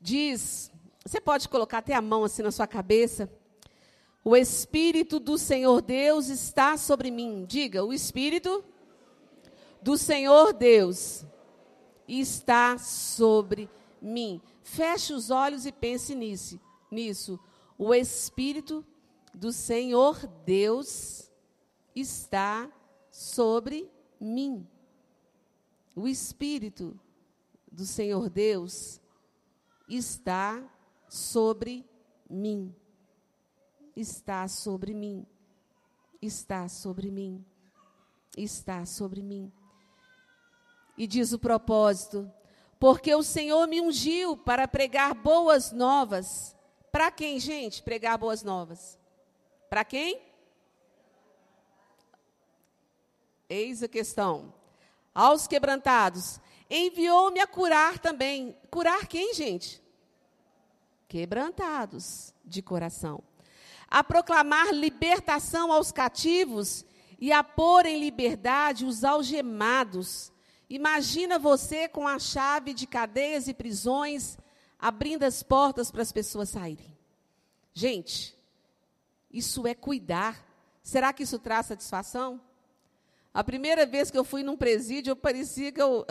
diz, 0.00 0.70
você 1.04 1.20
pode 1.20 1.48
colocar 1.48 1.78
até 1.78 1.94
a 1.94 2.02
mão 2.02 2.24
assim 2.24 2.42
na 2.42 2.50
sua 2.50 2.66
cabeça, 2.66 3.30
o 4.22 4.36
Espírito 4.36 5.18
do 5.18 5.38
Senhor 5.38 5.80
Deus 5.80 6.28
está 6.28 6.76
sobre 6.76 7.10
mim. 7.10 7.44
Diga, 7.46 7.84
o 7.84 7.92
Espírito 7.92 8.62
do 9.80 9.96
Senhor 9.96 10.52
Deus 10.52 11.24
está 12.06 12.76
sobre 12.76 13.68
mim. 14.00 14.40
Feche 14.62 15.14
os 15.14 15.30
olhos 15.30 15.64
e 15.64 15.72
pense 15.72 16.14
nisso. 16.14 16.60
nisso. 16.90 17.40
O 17.78 17.94
Espírito 17.94 18.84
do 19.34 19.52
Senhor 19.52 20.26
Deus 20.44 21.30
está 21.96 22.70
sobre 23.10 23.90
mim. 24.20 24.68
O 25.96 26.06
Espírito 26.06 26.98
do 27.72 27.86
Senhor 27.86 28.28
Deus 28.28 29.00
está 29.88 30.62
sobre 31.08 31.86
mim 32.28 32.74
está 33.96 34.46
sobre 34.48 34.94
mim, 34.94 35.26
está 36.20 36.68
sobre 36.68 37.10
mim, 37.10 37.44
está 38.36 38.86
sobre 38.86 39.22
mim. 39.22 39.52
E 40.96 41.06
diz 41.06 41.32
o 41.32 41.38
propósito: 41.38 42.30
porque 42.80 43.14
o 43.14 43.22
Senhor 43.22 43.68
me 43.68 43.78
ungiu 43.78 44.38
para 44.38 44.66
pregar 44.66 45.14
boas 45.14 45.70
novas. 45.70 46.56
Para 46.90 47.10
quem, 47.10 47.38
gente, 47.38 47.82
pregar 47.82 48.16
boas 48.16 48.42
novas? 48.42 48.98
Para 49.68 49.84
quem? 49.84 50.20
Eis 53.48 53.82
a 53.82 53.88
questão. 53.88 54.52
Aos 55.14 55.46
quebrantados. 55.46 56.40
Enviou-me 56.70 57.40
a 57.40 57.46
curar 57.46 57.98
também. 57.98 58.56
Curar 58.70 59.06
quem, 59.06 59.34
gente? 59.34 59.82
Quebrantados 61.06 62.32
de 62.44 62.62
coração 62.62 63.22
a 63.90 64.04
proclamar 64.04 64.72
libertação 64.72 65.72
aos 65.72 65.90
cativos 65.90 66.84
e 67.18 67.32
a 67.32 67.42
pôr 67.42 67.84
em 67.86 67.98
liberdade 67.98 68.84
os 68.84 69.02
algemados. 69.02 70.32
Imagina 70.68 71.38
você 71.38 71.88
com 71.88 72.06
a 72.06 72.18
chave 72.18 72.72
de 72.72 72.86
cadeias 72.86 73.48
e 73.48 73.52
prisões, 73.52 74.38
abrindo 74.78 75.24
as 75.24 75.42
portas 75.42 75.90
para 75.90 76.02
as 76.02 76.12
pessoas 76.12 76.50
saírem. 76.50 76.96
Gente, 77.74 78.38
isso 79.30 79.66
é 79.66 79.74
cuidar. 79.74 80.46
Será 80.82 81.12
que 81.12 81.24
isso 81.24 81.38
traz 81.38 81.66
satisfação? 81.66 82.40
A 83.34 83.42
primeira 83.42 83.84
vez 83.84 84.10
que 84.10 84.18
eu 84.18 84.24
fui 84.24 84.42
num 84.42 84.56
presídio, 84.56 85.10
eu 85.10 85.16
parecia 85.16 85.72
que 85.72 85.82
eu, 85.82 86.06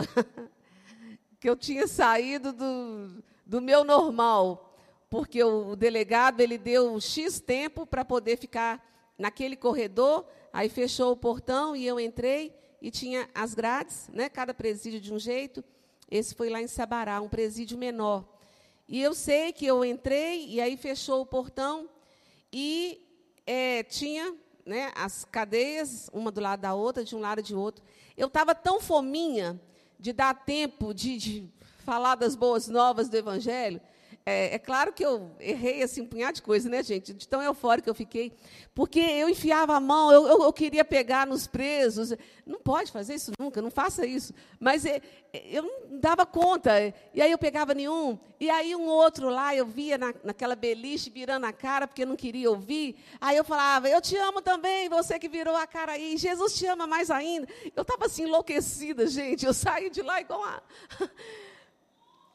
que 1.40 1.50
eu 1.50 1.56
tinha 1.56 1.88
saído 1.88 2.52
do, 2.52 3.24
do 3.46 3.62
meu 3.62 3.84
normal 3.84 4.69
porque 5.10 5.44
o, 5.44 5.76
delegado 5.76 6.42
ele 6.42 6.58
deu 6.58 7.00
X 7.00 7.40
tempo 7.40 7.86
para 7.86 8.06
poder 8.06 8.38
ficar 8.38 8.86
naquele 9.18 9.56
corredor, 9.56 10.26
aí 10.54 10.70
fechou 10.70 11.12
o 11.12 11.18
portão 11.18 11.76
e 11.76 11.86
eu 11.86 12.00
entrei 12.00 12.56
e 12.82 12.90
tinha 12.92 13.28
as 13.34 13.54
grades, 13.54 14.10
né, 14.14 14.30
cada 14.30 14.54
presídio 14.54 15.02
de 15.02 15.14
um 15.14 15.20
jeito. 15.20 15.64
Esse 16.10 16.34
foi 16.34 16.50
lá 16.50 16.62
em 16.62 16.68
Sabará, 16.68 17.20
um 17.22 17.28
presídio 17.28 17.78
menor. 17.78 18.26
E 18.88 19.02
eu 19.02 19.14
sei 19.14 19.52
que 19.52 19.66
eu 19.66 19.84
entrei 19.84 20.48
e 20.48 20.62
aí 20.62 20.78
fechou 20.78 21.22
o 21.22 21.26
portão 21.26 21.90
e 22.52 23.02
é, 23.46 23.84
tinha 23.84 24.36
né, 24.66 24.92
as 24.96 25.26
cadeias, 25.26 26.10
uma 26.14 26.32
do 26.32 26.40
lado 26.40 26.62
da 26.62 26.74
outra, 26.74 27.04
de 27.04 27.16
um 27.16 27.20
lado 27.20 27.42
de 27.42 27.56
outro. 27.56 27.84
Eu 28.16 28.28
estava 28.28 28.56
tão 28.56 28.80
fominha 28.80 29.60
de 30.00 30.14
dar 30.14 30.34
tempo 30.34 30.94
de, 30.94 31.18
de 31.18 31.50
falar 31.80 32.16
das 32.16 32.36
boas 32.36 32.68
novas 32.68 33.10
do 33.10 33.18
Evangelho, 33.18 33.82
é, 34.26 34.56
é, 34.56 34.60
claro 34.60 34.94
que 34.94 35.04
eu 35.04 35.32
errei 35.40 35.82
assim, 35.82 36.02
um 36.02 36.06
punhado 36.06 36.34
de 36.34 36.42
coisa, 36.42 36.70
né, 36.70 36.84
gente? 36.84 37.14
De 37.14 37.28
tão 37.28 37.42
eufórica 37.42 37.86
que 37.86 37.90
eu 37.90 37.96
fiquei. 37.96 38.32
Porque 38.76 39.00
eu 39.00 39.28
enfiava 39.28 39.76
a 39.76 39.80
mão, 39.80 40.12
eu, 40.12 40.28
eu, 40.28 40.44
eu, 40.44 40.54
queria 40.54 40.86
pegar 40.86 41.26
nos 41.26 41.48
presos. 41.48 42.14
Não 42.46 42.60
pode 42.60 42.92
fazer 42.92 43.16
isso 43.16 43.32
nunca, 43.40 43.62
não 43.62 43.72
faça 43.72 44.06
isso. 44.06 44.34
Mas 44.60 44.86
é, 44.86 45.02
eu 45.34 45.64
não 45.64 46.00
dava 46.00 46.26
conta. 46.26 46.72
E 47.14 47.22
aí 47.22 47.32
eu 47.32 47.38
pegava 47.38 47.74
nenhum. 47.74 48.20
E 48.40 48.50
aí 48.50 48.76
um 48.76 48.88
outro 48.88 49.30
lá, 49.30 49.56
eu 49.56 49.66
via 49.66 49.98
na, 49.98 50.14
naquela 50.24 50.56
beliche 50.56 51.10
virando 51.10 51.46
a 51.46 51.54
cara, 51.54 51.88
porque 51.88 52.06
não 52.06 52.16
queria 52.16 52.52
ouvir. 52.52 52.98
Aí 53.20 53.36
eu 53.36 53.44
falava, 53.44 53.90
eu 53.90 54.02
te 54.02 54.16
amo 54.16 54.42
também, 54.42 54.90
você 54.90 55.18
que 55.18 55.28
virou 55.28 55.56
a 55.56 55.66
cara 55.66 55.94
aí. 55.94 56.18
Jesus 56.18 56.54
te 56.54 56.68
ama 56.68 56.86
mais 56.86 57.10
ainda. 57.10 57.48
Eu 57.76 57.82
estava 57.82 58.06
assim 58.06 58.24
enlouquecida, 58.24 59.08
gente. 59.08 59.46
Eu 59.46 59.54
saí 59.54 59.90
de 59.90 60.02
lá 60.02 60.22
igual 60.22 60.44
a. 60.44 60.62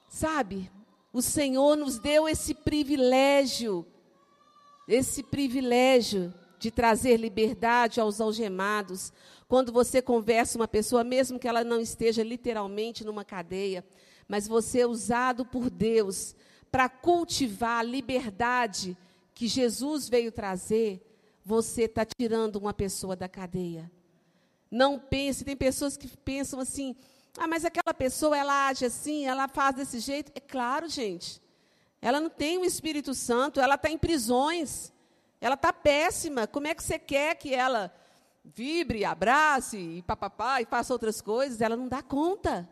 Sabe? 0.08 0.70
O 1.14 1.22
Senhor 1.22 1.76
nos 1.76 1.96
deu 1.96 2.28
esse 2.28 2.52
privilégio, 2.52 3.86
esse 4.88 5.22
privilégio 5.22 6.34
de 6.58 6.72
trazer 6.72 7.18
liberdade 7.18 8.00
aos 8.00 8.20
algemados. 8.20 9.12
Quando 9.46 9.70
você 9.70 10.02
conversa 10.02 10.58
uma 10.58 10.66
pessoa, 10.66 11.04
mesmo 11.04 11.38
que 11.38 11.46
ela 11.46 11.62
não 11.62 11.80
esteja 11.80 12.24
literalmente 12.24 13.04
numa 13.04 13.24
cadeia, 13.24 13.86
mas 14.26 14.48
você 14.48 14.80
é 14.80 14.86
usado 14.88 15.46
por 15.46 15.70
Deus 15.70 16.34
para 16.68 16.88
cultivar 16.88 17.78
a 17.78 17.84
liberdade 17.84 18.98
que 19.32 19.46
Jesus 19.46 20.08
veio 20.08 20.32
trazer, 20.32 21.00
você 21.44 21.82
está 21.82 22.04
tirando 22.04 22.56
uma 22.56 22.74
pessoa 22.74 23.14
da 23.14 23.28
cadeia. 23.28 23.88
Não 24.68 24.98
pense, 24.98 25.44
tem 25.44 25.56
pessoas 25.56 25.96
que 25.96 26.08
pensam 26.08 26.58
assim, 26.58 26.96
ah, 27.36 27.48
mas 27.48 27.64
aquela 27.64 27.92
pessoa, 27.92 28.36
ela 28.36 28.68
age 28.68 28.84
assim, 28.84 29.26
ela 29.26 29.48
faz 29.48 29.74
desse 29.74 29.98
jeito. 29.98 30.30
É 30.34 30.40
claro, 30.40 30.88
gente. 30.88 31.42
Ela 32.00 32.20
não 32.20 32.30
tem 32.30 32.58
o 32.58 32.64
Espírito 32.64 33.14
Santo, 33.14 33.60
ela 33.60 33.74
está 33.74 33.90
em 33.90 33.98
prisões. 33.98 34.92
Ela 35.40 35.54
está 35.54 35.72
péssima. 35.72 36.46
Como 36.46 36.66
é 36.66 36.74
que 36.74 36.82
você 36.82 36.98
quer 36.98 37.34
que 37.34 37.54
ela 37.54 37.92
vibre, 38.44 39.04
abrace 39.04 39.76
e 39.76 40.02
papapá 40.02 40.62
e 40.62 40.64
faça 40.64 40.92
outras 40.92 41.20
coisas? 41.20 41.60
Ela 41.60 41.76
não 41.76 41.88
dá 41.88 42.02
conta. 42.02 42.68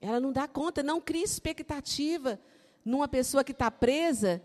Ela 0.00 0.20
não 0.20 0.32
dá 0.32 0.46
conta. 0.46 0.82
Não 0.82 1.00
crie 1.00 1.22
expectativa 1.22 2.40
numa 2.84 3.08
pessoa 3.08 3.44
que 3.44 3.52
está 3.52 3.70
presa 3.70 4.40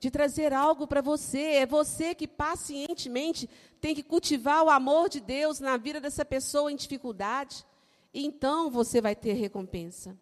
de 0.00 0.10
trazer 0.10 0.52
algo 0.52 0.86
para 0.86 1.00
você. 1.00 1.40
É 1.40 1.66
você 1.66 2.14
que 2.14 2.28
pacientemente 2.28 3.48
tem 3.80 3.94
que 3.94 4.02
cultivar 4.02 4.62
o 4.62 4.70
amor 4.70 5.08
de 5.08 5.20
Deus 5.20 5.60
na 5.60 5.76
vida 5.76 6.00
dessa 6.00 6.24
pessoa 6.24 6.70
em 6.70 6.76
dificuldade. 6.76 7.64
Então 8.12 8.70
você 8.70 9.00
vai 9.00 9.14
ter 9.14 9.34
recompensa. 9.34 10.16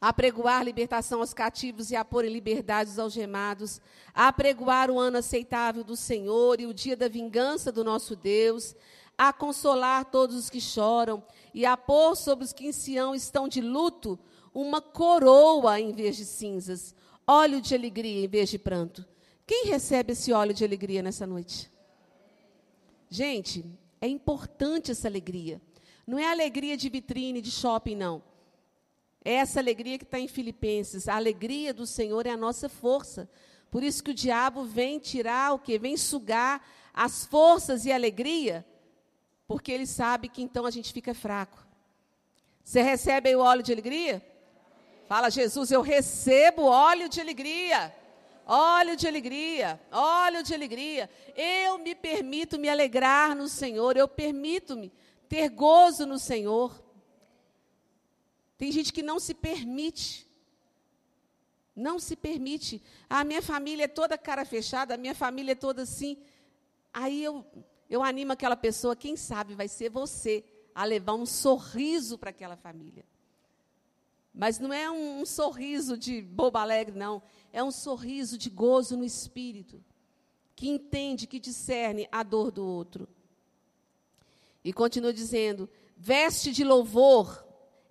Apregoar 0.00 0.64
libertação 0.64 1.20
aos 1.20 1.34
cativos 1.34 1.90
e 1.90 1.96
a 1.96 2.04
pôr 2.04 2.24
em 2.24 2.32
liberdade 2.32 2.90
os 2.90 2.98
algemados. 2.98 3.80
Apregoar 4.14 4.90
o 4.90 4.98
ano 4.98 5.18
aceitável 5.18 5.82
do 5.82 5.96
Senhor 5.96 6.60
e 6.60 6.66
o 6.66 6.74
dia 6.74 6.96
da 6.96 7.08
vingança 7.08 7.72
do 7.72 7.82
nosso 7.82 8.14
Deus. 8.14 8.76
A 9.16 9.32
consolar 9.32 10.04
todos 10.04 10.36
os 10.36 10.48
que 10.48 10.60
choram 10.60 11.22
e 11.52 11.66
a 11.66 11.76
pôr 11.76 12.16
sobre 12.16 12.44
os 12.44 12.52
que 12.52 12.66
em 12.66 12.72
Sião 12.72 13.14
estão 13.14 13.48
de 13.48 13.60
luto 13.60 14.18
uma 14.54 14.80
coroa 14.80 15.80
em 15.80 15.92
vez 15.92 16.16
de 16.16 16.24
cinzas 16.24 16.94
óleo 17.28 17.60
de 17.60 17.74
alegria 17.74 18.24
em 18.24 18.28
vez 18.28 18.48
de 18.48 18.58
pranto. 18.58 19.04
Quem 19.48 19.64
recebe 19.64 20.12
esse 20.12 20.30
óleo 20.30 20.52
de 20.52 20.62
alegria 20.62 21.02
nessa 21.02 21.26
noite? 21.26 21.72
Gente, 23.08 23.64
é 23.98 24.06
importante 24.06 24.90
essa 24.90 25.08
alegria. 25.08 25.58
Não 26.06 26.18
é 26.18 26.30
alegria 26.30 26.76
de 26.76 26.86
vitrine, 26.90 27.40
de 27.40 27.50
shopping, 27.50 27.96
não. 27.96 28.22
É 29.24 29.32
essa 29.32 29.58
alegria 29.58 29.96
que 29.96 30.04
está 30.04 30.20
em 30.20 30.28
Filipenses. 30.28 31.08
A 31.08 31.16
alegria 31.16 31.72
do 31.72 31.86
Senhor 31.86 32.26
é 32.26 32.30
a 32.30 32.36
nossa 32.36 32.68
força. 32.68 33.26
Por 33.70 33.82
isso 33.82 34.04
que 34.04 34.10
o 34.10 34.14
diabo 34.14 34.64
vem 34.64 34.98
tirar 34.98 35.54
o 35.54 35.58
quê? 35.58 35.78
Vem 35.78 35.96
sugar 35.96 36.62
as 36.92 37.24
forças 37.24 37.86
e 37.86 37.90
a 37.90 37.94
alegria, 37.94 38.66
porque 39.46 39.72
ele 39.72 39.86
sabe 39.86 40.28
que 40.28 40.42
então 40.42 40.66
a 40.66 40.70
gente 40.70 40.92
fica 40.92 41.14
fraco. 41.14 41.66
Você 42.62 42.82
recebe 42.82 43.30
aí 43.30 43.36
o 43.36 43.40
óleo 43.40 43.62
de 43.62 43.72
alegria? 43.72 44.22
Fala, 45.06 45.30
Jesus, 45.30 45.70
eu 45.70 45.80
recebo 45.80 46.64
óleo 46.64 47.08
de 47.08 47.18
alegria. 47.18 47.94
Óleo 48.50 48.96
de 48.96 49.06
alegria, 49.06 49.78
óleo 49.92 50.42
de 50.42 50.54
alegria. 50.54 51.10
Eu 51.36 51.76
me 51.76 51.94
permito 51.94 52.58
me 52.58 52.66
alegrar 52.66 53.36
no 53.36 53.46
Senhor, 53.46 53.94
eu 53.94 54.08
permito-me 54.08 54.90
ter 55.28 55.50
gozo 55.50 56.06
no 56.06 56.18
Senhor. 56.18 56.82
Tem 58.56 58.72
gente 58.72 58.90
que 58.90 59.02
não 59.02 59.20
se 59.20 59.34
permite. 59.34 60.26
Não 61.76 61.98
se 61.98 62.16
permite. 62.16 62.82
A 63.08 63.22
minha 63.22 63.42
família 63.42 63.84
é 63.84 63.88
toda 63.88 64.16
cara 64.16 64.46
fechada, 64.46 64.94
a 64.94 64.96
minha 64.96 65.14
família 65.14 65.52
é 65.52 65.54
toda 65.54 65.82
assim. 65.82 66.16
Aí 66.90 67.22
eu, 67.22 67.44
eu 67.90 68.02
animo 68.02 68.32
aquela 68.32 68.56
pessoa, 68.56 68.96
quem 68.96 69.14
sabe 69.14 69.54
vai 69.54 69.68
ser 69.68 69.90
você 69.90 70.42
a 70.74 70.86
levar 70.86 71.12
um 71.12 71.26
sorriso 71.26 72.16
para 72.16 72.30
aquela 72.30 72.56
família. 72.56 73.04
Mas 74.38 74.60
não 74.60 74.72
é 74.72 74.88
um, 74.88 75.22
um 75.22 75.26
sorriso 75.26 75.98
de 75.98 76.22
boba 76.22 76.60
alegre, 76.60 76.96
não. 76.96 77.20
É 77.52 77.60
um 77.64 77.72
sorriso 77.72 78.38
de 78.38 78.48
gozo 78.48 78.96
no 78.96 79.04
espírito, 79.04 79.82
que 80.54 80.68
entende, 80.68 81.26
que 81.26 81.40
discerne 81.40 82.08
a 82.12 82.22
dor 82.22 82.52
do 82.52 82.64
outro. 82.64 83.08
E 84.62 84.72
continua 84.72 85.12
dizendo: 85.12 85.68
veste 85.96 86.52
de 86.52 86.62
louvor 86.62 87.44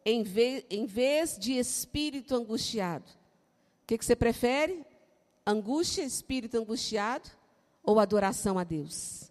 em 0.05 0.23
vez, 0.23 0.63
em 0.69 0.85
vez 0.85 1.37
de 1.37 1.51
espírito 1.59 2.33
angustiado. 2.33 3.11
O 3.83 3.87
que, 3.87 3.97
que 3.97 4.05
você 4.05 4.15
prefere? 4.15 4.85
Angústia, 5.45 6.01
espírito 6.01 6.57
angustiado 6.57 7.29
ou 7.83 7.99
adoração 7.99 8.57
a 8.57 8.63
Deus? 8.63 9.29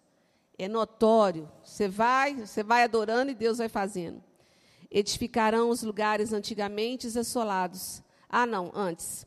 É 0.55 0.67
notório. 0.67 1.51
Você 1.63 1.87
vai, 1.87 2.35
você 2.35 2.61
vai 2.61 2.83
adorando 2.83 3.31
e 3.31 3.35
Deus 3.35 3.57
vai 3.57 3.69
fazendo. 3.69 4.23
Edificarão 4.89 5.69
os 5.69 5.83
lugares 5.83 6.33
antigamente 6.33 7.07
assolados. 7.17 8.01
Ah, 8.29 8.45
não, 8.45 8.71
antes. 8.73 9.25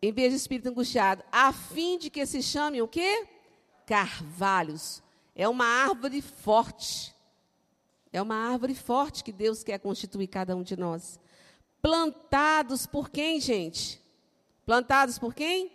Em 0.00 0.12
vez 0.12 0.30
de 0.30 0.36
espírito 0.36 0.68
angustiado, 0.68 1.24
a 1.32 1.52
fim 1.52 1.98
de 1.98 2.08
que 2.10 2.24
se 2.24 2.42
chamem 2.42 2.80
o 2.80 2.88
quê? 2.88 3.26
Carvalhos. 3.86 5.02
É 5.34 5.48
uma 5.48 5.64
árvore 5.64 6.22
forte. 6.22 7.14
É 8.12 8.22
uma 8.22 8.34
árvore 8.34 8.74
forte 8.74 9.24
que 9.24 9.32
Deus 9.32 9.62
quer 9.62 9.78
constituir 9.78 10.28
cada 10.28 10.56
um 10.56 10.62
de 10.62 10.76
nós. 10.76 11.18
Plantados 11.82 12.86
por 12.86 13.10
quem, 13.10 13.40
gente? 13.40 14.00
Plantados 14.64 15.18
por 15.18 15.34
quem? 15.34 15.72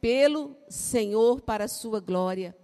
Pelo 0.00 0.56
Senhor 0.68 1.40
para 1.40 1.64
a 1.64 1.68
sua 1.68 2.00
glória. 2.00 2.56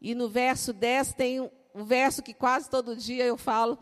E 0.00 0.14
no 0.14 0.28
verso 0.28 0.72
10 0.72 1.14
tem 1.14 1.40
um 1.74 1.84
verso 1.84 2.22
que 2.22 2.32
quase 2.32 2.70
todo 2.70 2.96
dia 2.96 3.24
eu 3.24 3.36
falo, 3.36 3.78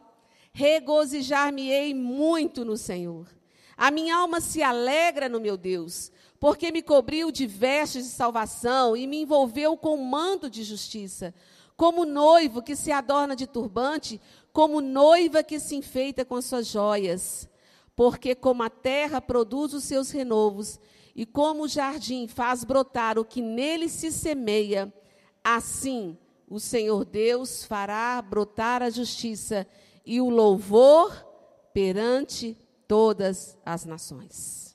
regozijar-me-ei 0.53 1.95
muito 1.95 2.65
no 2.65 2.77
Senhor. 2.77 3.29
A 3.77 3.91
minha 3.91 4.17
alma 4.17 4.41
se 4.41 4.63
alegra 4.63 5.29
no 5.29 5.41
meu 5.41 5.57
Deus, 5.57 6.11
porque 6.41 6.73
me 6.73 6.83
cobriu 6.83 7.31
de 7.31 7.47
vestes 7.47 8.05
de 8.05 8.11
salvação 8.11 8.97
e 8.97 9.07
me 9.07 9.23
envolveu 9.23 9.77
com 9.77 9.97
manto 9.97 10.51
de 10.51 10.65
justiça. 10.65 11.35
Como 11.77 12.05
noivo 12.05 12.61
que 12.61 12.75
se 12.75 12.91
adorna 12.91 13.37
de 13.37 13.47
turbante, 13.47 14.21
como 14.53 14.81
noiva 14.81 15.45
que 15.45 15.61
se 15.61 15.77
enfeita 15.77 16.25
com 16.25 16.43
suas 16.43 16.67
joias. 16.67 17.49
Porque 17.95 18.35
como 18.35 18.63
a 18.63 18.71
terra 18.71 19.21
produz 19.21 19.73
os 19.75 19.85
seus 19.85 20.11
renovos, 20.11 20.81
e 21.15 21.27
como 21.27 21.65
o 21.65 21.69
jardim 21.69 22.29
faz 22.29 22.63
brotar 22.63 23.19
o 23.19 23.25
que 23.25 23.43
nele 23.43 23.89
se 23.89 24.13
semeia, 24.13 24.93
assim 25.43 26.17
o 26.49 26.59
Senhor 26.61 27.05
Deus 27.05 27.65
fará 27.65 28.23
brotar 28.23 28.83
a 28.83 28.91
justiça 28.91 29.67
e 30.09 30.23
o 30.23 30.31
louvor 30.31 31.13
perante 31.75 32.57
todas 32.89 33.59
as 33.63 33.85
nações. 33.85 34.75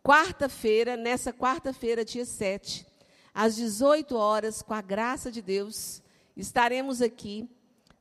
Quarta-feira, 0.00 0.96
nessa 0.96 1.32
quarta-feira, 1.32 2.04
dia 2.04 2.24
7, 2.24 2.86
às 3.34 3.56
18 3.56 4.14
horas, 4.14 4.62
com 4.62 4.72
a 4.72 4.80
graça 4.80 5.28
de 5.32 5.42
Deus, 5.42 6.00
estaremos 6.36 7.02
aqui 7.02 7.50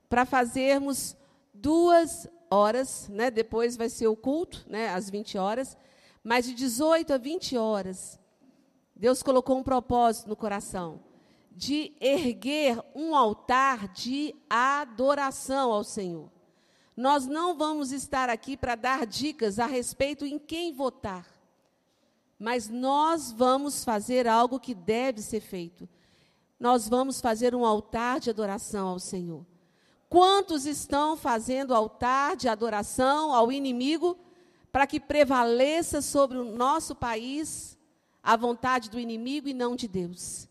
para 0.07 0.27
fazermos 0.27 1.17
duas 1.51 2.29
horas, 2.51 3.09
né? 3.09 3.31
depois 3.31 3.75
vai 3.75 3.89
ser 3.89 4.05
o 4.05 4.15
culto, 4.15 4.63
né? 4.69 4.89
às 4.89 5.09
20 5.09 5.39
horas, 5.39 5.75
mas 6.23 6.45
de 6.45 6.53
18 6.53 7.13
a 7.13 7.17
20 7.17 7.57
horas, 7.57 8.19
Deus 8.95 9.23
colocou 9.23 9.57
um 9.57 9.63
propósito 9.63 10.29
no 10.29 10.35
coração 10.35 10.99
de 11.55 11.93
erguer 12.01 12.77
um 12.93 13.15
altar 13.15 13.87
de 13.87 14.35
adoração 14.49 15.71
ao 15.71 15.85
Senhor. 15.85 16.29
Nós 16.97 17.25
não 17.25 17.57
vamos 17.57 17.93
estar 17.93 18.29
aqui 18.29 18.57
para 18.57 18.75
dar 18.75 19.05
dicas 19.05 19.57
a 19.57 19.65
respeito 19.65 20.25
em 20.25 20.37
quem 20.37 20.73
votar. 20.73 21.25
Mas 22.37 22.67
nós 22.67 23.31
vamos 23.31 23.85
fazer 23.85 24.27
algo 24.27 24.59
que 24.59 24.75
deve 24.75 25.21
ser 25.21 25.39
feito. 25.39 25.87
Nós 26.59 26.89
vamos 26.89 27.21
fazer 27.21 27.55
um 27.55 27.65
altar 27.65 28.19
de 28.19 28.29
adoração 28.29 28.89
ao 28.89 28.99
Senhor. 28.99 29.45
Quantos 30.09 30.65
estão 30.65 31.15
fazendo 31.15 31.73
altar 31.73 32.35
de 32.35 32.49
adoração 32.49 33.33
ao 33.33 33.51
inimigo 33.51 34.17
para 34.71 34.85
que 34.85 34.99
prevaleça 34.99 36.01
sobre 36.01 36.37
o 36.37 36.43
nosso 36.43 36.95
país 36.95 37.77
a 38.21 38.35
vontade 38.35 38.89
do 38.89 38.99
inimigo 38.99 39.47
e 39.47 39.53
não 39.53 39.75
de 39.75 39.87
Deus? 39.87 40.49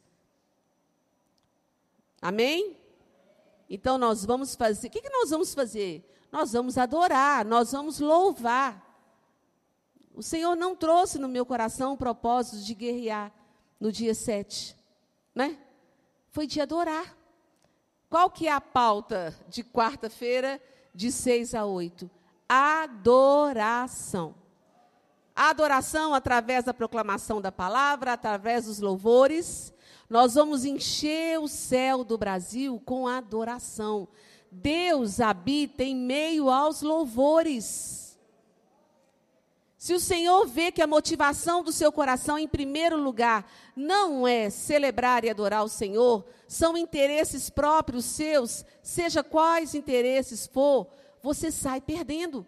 Amém? 2.25 2.75
Então 3.69 3.99
nós 3.99 4.25
vamos 4.25 4.55
fazer. 4.55 4.87
O 4.87 4.91
que, 4.91 5.03
que 5.03 5.11
nós 5.11 5.29
vamos 5.29 5.53
fazer? 5.53 6.11
Nós 6.33 6.55
vamos 6.55 6.79
adorar, 6.79 7.45
nós 7.45 7.73
vamos 7.73 8.01
louvar. 8.01 8.83
O 10.15 10.23
Senhor 10.23 10.57
não 10.57 10.75
trouxe 10.75 11.19
no 11.19 11.29
meu 11.29 11.45
coração 11.45 11.93
o 11.93 11.99
propósito 11.99 12.65
de 12.65 12.73
guerrear 12.73 13.31
no 13.79 13.93
dia 13.93 14.15
7, 14.15 14.75
né? 15.35 15.59
Foi 16.31 16.47
de 16.47 16.63
adorar. 16.63 17.15
Qual 18.09 18.31
que 18.31 18.49
é 18.49 18.53
a 18.53 18.61
pauta 18.61 19.37
de 19.47 19.63
quarta-feira, 19.63 20.59
de 20.95 21.13
6 21.13 21.55
a 21.55 21.67
8? 21.67 22.11
Adoração. 22.49 24.35
adoração 25.37 26.15
através 26.15 26.65
da 26.65 26.73
proclamação 26.73 27.39
da 27.39 27.53
palavra, 27.53 28.15
através 28.15 28.65
dos 28.65 28.81
louvores. 28.81 29.74
Nós 30.09 30.35
vamos 30.35 30.65
encher 30.65 31.41
o 31.41 31.49
céu 31.49 32.05
do 32.05 32.19
Brasil 32.19 32.81
com 32.85 33.09
adoração. 33.09 34.09
Deus 34.51 35.21
habita 35.21 35.83
em 35.83 35.97
meio 35.97 36.49
aos 36.51 36.83
louvores. 36.83 38.19
Se 39.77 39.93
o 39.93 40.01
Senhor 40.01 40.47
vê 40.47 40.73
que 40.73 40.81
a 40.81 40.87
motivação 40.87 41.63
do 41.63 41.71
seu 41.71 41.93
coração, 41.93 42.39
em 42.39 42.49
primeiro 42.49 42.97
lugar, 42.97 43.51
não 43.77 44.27
é 44.27 44.49
celebrar 44.49 45.25
e 45.25 45.31
adorar 45.31 45.63
o 45.63 45.69
Senhor, 45.69 46.25
são 46.49 46.77
interesses 46.77 47.51
próprios 47.51 48.07
seus, 48.07 48.65
seja 48.83 49.23
quais 49.23 49.75
interesses 49.75 50.47
for, 50.47 50.87
você 51.23 51.51
sai 51.51 51.81
perdendo. 51.81 52.47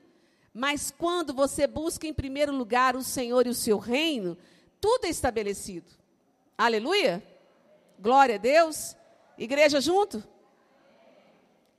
Mas 0.54 0.90
quando 0.90 1.34
você 1.34 1.66
busca 1.66 2.06
em 2.06 2.14
primeiro 2.14 2.56
lugar 2.56 2.96
o 2.96 3.02
Senhor 3.02 3.46
e 3.46 3.50
o 3.50 3.54
seu 3.54 3.76
reino, 3.76 4.38
tudo 4.80 5.04
é 5.04 5.10
estabelecido. 5.10 5.90
Aleluia? 6.56 7.22
Glória 7.98 8.36
a 8.36 8.38
Deus. 8.38 8.96
Igreja 9.38 9.80
junto? 9.80 10.22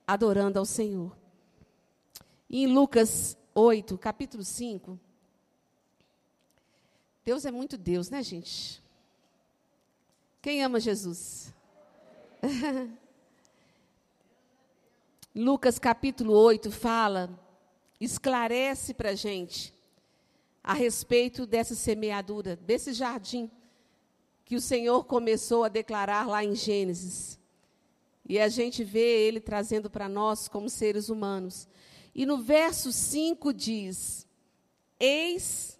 adorando 0.07 0.57
ao 0.57 0.65
Senhor. 0.65 1.15
Em 2.49 2.65
Lucas 2.65 3.37
8, 3.53 3.97
capítulo 3.97 4.41
5, 4.41 4.97
Deus 7.25 7.45
é 7.45 7.51
muito 7.51 7.77
Deus, 7.77 8.09
né, 8.09 8.23
gente? 8.23 8.81
Quem 10.41 10.63
ama 10.63 10.79
Jesus? 10.79 11.53
Lucas 15.35 15.77
capítulo 15.77 16.31
8 16.33 16.71
fala, 16.71 17.29
esclarece 17.99 18.93
para 18.93 19.09
a 19.09 19.15
gente 19.15 19.73
a 20.63 20.73
respeito 20.73 21.45
dessa 21.45 21.75
semeadura, 21.75 22.55
desse 22.55 22.93
jardim 22.93 23.51
que 24.47 24.55
o 24.55 24.61
Senhor 24.61 25.03
começou 25.03 25.65
a 25.65 25.67
declarar 25.67 26.25
lá 26.25 26.41
em 26.41 26.55
Gênesis. 26.55 27.37
E 28.25 28.39
a 28.39 28.47
gente 28.47 28.81
vê 28.81 29.27
ele 29.27 29.41
trazendo 29.41 29.89
para 29.89 30.07
nós 30.07 30.47
como 30.47 30.69
seres 30.69 31.09
humanos. 31.09 31.67
E 32.15 32.25
no 32.25 32.37
verso 32.37 32.93
5 32.93 33.53
diz: 33.53 34.25
Eis, 34.97 35.77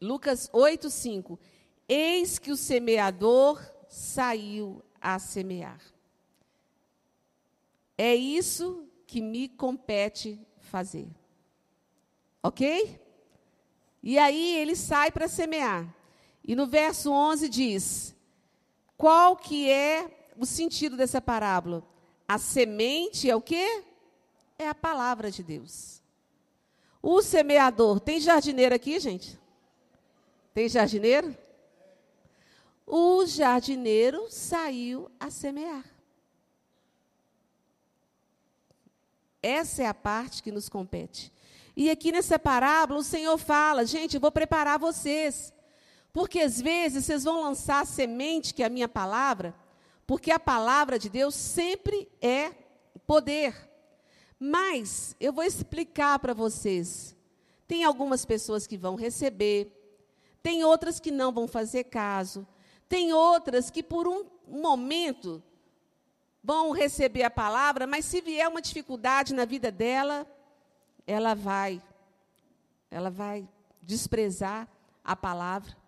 Lucas 0.00 0.48
8, 0.50 0.88
5: 0.88 1.38
Eis 1.86 2.38
que 2.38 2.50
o 2.50 2.56
semeador 2.56 3.62
saiu 3.86 4.82
a 4.98 5.18
semear. 5.18 5.82
É 7.98 8.14
isso 8.14 8.88
que 9.06 9.20
me 9.20 9.46
compete 9.46 10.40
fazer. 10.56 11.06
Ok? 12.42 12.98
E 14.02 14.18
aí 14.18 14.56
ele 14.56 14.74
sai 14.74 15.12
para 15.12 15.28
semear. 15.28 15.94
E 16.44 16.54
no 16.54 16.66
verso 16.66 17.10
11 17.10 17.48
diz: 17.48 18.14
Qual 18.96 19.36
que 19.36 19.70
é 19.70 20.14
o 20.36 20.44
sentido 20.44 20.96
dessa 20.96 21.20
parábola. 21.20 21.82
A 22.26 22.38
semente 22.38 23.28
é 23.28 23.36
o 23.36 23.40
quê? 23.40 23.84
É 24.58 24.68
a 24.68 24.74
palavra 24.74 25.30
de 25.30 25.42
Deus. 25.42 26.02
O 27.02 27.20
semeador, 27.22 28.00
tem 28.00 28.20
jardineiro 28.20 28.74
aqui, 28.74 28.98
gente? 28.98 29.38
Tem 30.52 30.68
jardineiro? 30.68 31.36
O 32.86 33.26
jardineiro 33.26 34.26
saiu 34.30 35.10
a 35.18 35.30
semear. 35.30 35.84
Essa 39.42 39.82
é 39.82 39.86
a 39.86 39.94
parte 39.94 40.42
que 40.42 40.50
nos 40.50 40.68
compete. 40.68 41.30
E 41.76 41.90
aqui 41.90 42.10
nessa 42.10 42.38
parábola, 42.38 43.00
o 43.00 43.04
Senhor 43.04 43.36
fala: 43.36 43.84
gente, 43.84 44.14
eu 44.14 44.20
vou 44.20 44.32
preparar 44.32 44.78
vocês. 44.78 45.52
Porque 46.14 46.38
às 46.38 46.60
vezes 46.60 47.04
vocês 47.04 47.24
vão 47.24 47.42
lançar 47.42 47.82
a 47.82 47.84
semente, 47.84 48.54
que 48.54 48.62
é 48.62 48.66
a 48.66 48.70
minha 48.70 48.88
palavra, 48.88 49.52
porque 50.06 50.30
a 50.30 50.38
palavra 50.38 50.96
de 50.96 51.10
Deus 51.10 51.34
sempre 51.34 52.08
é 52.22 52.52
poder. 53.04 53.68
Mas 54.38 55.16
eu 55.18 55.32
vou 55.32 55.42
explicar 55.42 56.20
para 56.20 56.32
vocês. 56.32 57.16
Tem 57.66 57.82
algumas 57.82 58.24
pessoas 58.24 58.64
que 58.64 58.76
vão 58.76 58.94
receber, 58.94 59.72
tem 60.40 60.62
outras 60.62 61.00
que 61.00 61.10
não 61.10 61.32
vão 61.32 61.48
fazer 61.48 61.84
caso, 61.84 62.46
tem 62.88 63.12
outras 63.12 63.68
que 63.68 63.82
por 63.82 64.06
um 64.06 64.24
momento 64.46 65.42
vão 66.44 66.70
receber 66.70 67.24
a 67.24 67.30
palavra, 67.30 67.88
mas 67.88 68.04
se 68.04 68.20
vier 68.20 68.46
uma 68.46 68.62
dificuldade 68.62 69.34
na 69.34 69.44
vida 69.44 69.72
dela, 69.72 70.24
ela 71.08 71.34
vai 71.34 71.82
ela 72.88 73.10
vai 73.10 73.48
desprezar 73.82 74.68
a 75.02 75.16
palavra. 75.16 75.83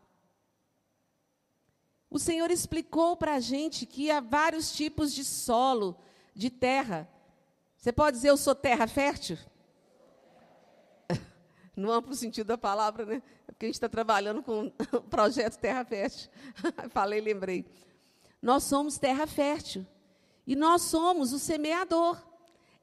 O 2.17 2.19
Senhor 2.19 2.51
explicou 2.51 3.15
para 3.15 3.35
a 3.35 3.41
gente 3.41 3.85
que 3.85 4.11
há 4.11 4.21
vários 4.21 4.73
tipos 4.73 5.13
de 5.13 5.23
solo, 5.23 5.95
de 6.35 6.49
terra. 6.49 7.07
Você 7.77 7.93
pode 7.93 8.17
dizer, 8.17 8.31
eu 8.31 8.39
sou 8.39 8.55
terra 8.55 8.87
fértil? 8.87 9.37
No 11.77 11.93
amplo 11.93 12.15
sentido 12.15 12.47
da 12.47 12.57
palavra, 12.57 13.05
né? 13.05 13.23
É 13.47 13.53
porque 13.53 13.67
a 13.67 13.69
gente 13.69 13.75
está 13.75 13.87
trabalhando 13.87 14.43
com 14.43 14.73
o 14.97 15.01
projeto 15.03 15.59
Terra 15.59 15.85
Fértil. 15.85 16.31
Falei, 16.89 17.21
lembrei. 17.21 17.67
Nós 18.41 18.65
somos 18.65 18.97
terra 18.97 19.27
fértil. 19.27 19.87
E 20.47 20.57
nós 20.57 20.81
somos 20.81 21.35
o 21.35 21.39
semeador. 21.39 22.19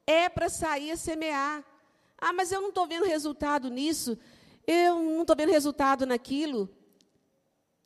É 0.06 0.30
para 0.30 0.48
sair 0.48 0.92
a 0.92 0.96
semear. 0.96 1.64
Ah, 2.20 2.34
mas 2.34 2.52
eu 2.52 2.62
não 2.62 2.70
estou 2.70 2.86
vendo 2.86 3.08
resultado 3.08 3.68
nisso. 3.68 4.16
Eu 4.68 5.00
não 5.00 5.22
estou 5.22 5.36
vendo 5.36 5.50
resultado 5.50 6.06
naquilo. 6.06 6.70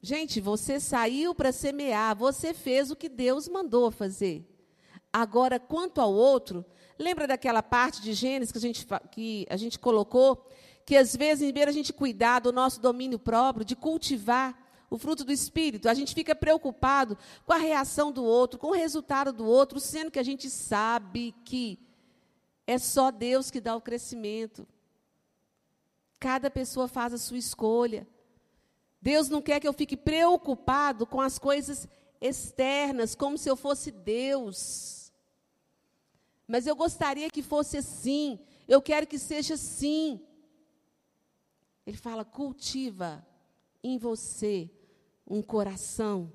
Gente, 0.02 0.40
você 0.40 0.80
saiu 0.80 1.34
para 1.34 1.52
semear, 1.52 2.16
você 2.16 2.54
fez 2.54 2.92
o 2.92 2.96
que 2.96 3.10
Deus 3.10 3.48
mandou 3.48 3.90
fazer. 3.90 4.46
Agora, 5.12 5.60
quanto 5.60 6.00
ao 6.00 6.14
outro, 6.14 6.64
lembra 7.00 7.26
daquela 7.26 7.64
parte 7.64 8.02
de 8.02 8.14
Gênesis 8.14 8.52
que 8.52 8.58
a 8.58 8.62
gente, 8.62 8.88
que 9.12 9.48
a 9.50 9.58
gente 9.58 9.80
colocou? 9.80 10.46
Que 10.86 10.96
às 10.96 11.16
vezes, 11.16 11.50
em 11.50 11.52
vez 11.52 11.66
de 11.66 11.70
a 11.70 11.74
gente 11.74 11.92
cuidar 11.92 12.40
do 12.40 12.52
nosso 12.52 12.80
domínio 12.80 13.18
próprio, 13.18 13.66
de 13.66 13.76
cultivar 13.76 14.58
o 14.90 14.98
fruto 14.98 15.26
do 15.26 15.32
Espírito, 15.32 15.90
a 15.90 15.94
gente 15.94 16.14
fica 16.14 16.36
preocupado 16.36 17.18
com 17.46 17.54
a 17.54 17.58
reação 17.58 18.12
do 18.12 18.24
outro, 18.24 18.60
com 18.60 18.68
o 18.68 18.76
resultado 18.76 19.34
do 19.34 19.46
outro, 19.46 19.80
sendo 19.80 20.12
que 20.12 20.20
a 20.20 20.24
gente 20.24 20.50
sabe 20.50 21.34
que 21.44 21.80
é 22.66 22.78
só 22.78 23.12
Deus 23.12 23.50
que 23.50 23.60
dá 23.60 23.76
o 23.76 23.82
crescimento. 23.82 24.68
Cada 26.20 26.50
pessoa 26.50 26.88
faz 26.88 27.14
a 27.14 27.18
sua 27.18 27.38
escolha. 27.38 28.08
Deus 29.02 29.30
não 29.30 29.42
quer 29.42 29.60
que 29.60 29.68
eu 29.68 29.74
fique 29.74 29.96
preocupado 29.96 31.06
com 31.06 31.22
as 31.22 31.38
coisas 31.38 31.88
externas, 32.20 33.16
como 33.16 33.38
se 33.38 33.50
eu 33.50 33.56
fosse 33.56 33.92
Deus. 33.92 35.12
Mas 36.48 36.66
eu 36.66 36.76
gostaria 36.76 37.30
que 37.30 37.44
fosse 37.44 37.78
assim. 37.78 38.40
Eu 38.68 38.82
quero 38.82 39.06
que 39.06 39.20
seja 39.20 39.54
assim. 39.54 40.22
Ele 41.86 41.98
fala: 41.98 42.26
cultiva 42.26 43.26
em 43.84 43.98
você 43.98 44.70
um 45.26 45.42
coração, 45.42 46.32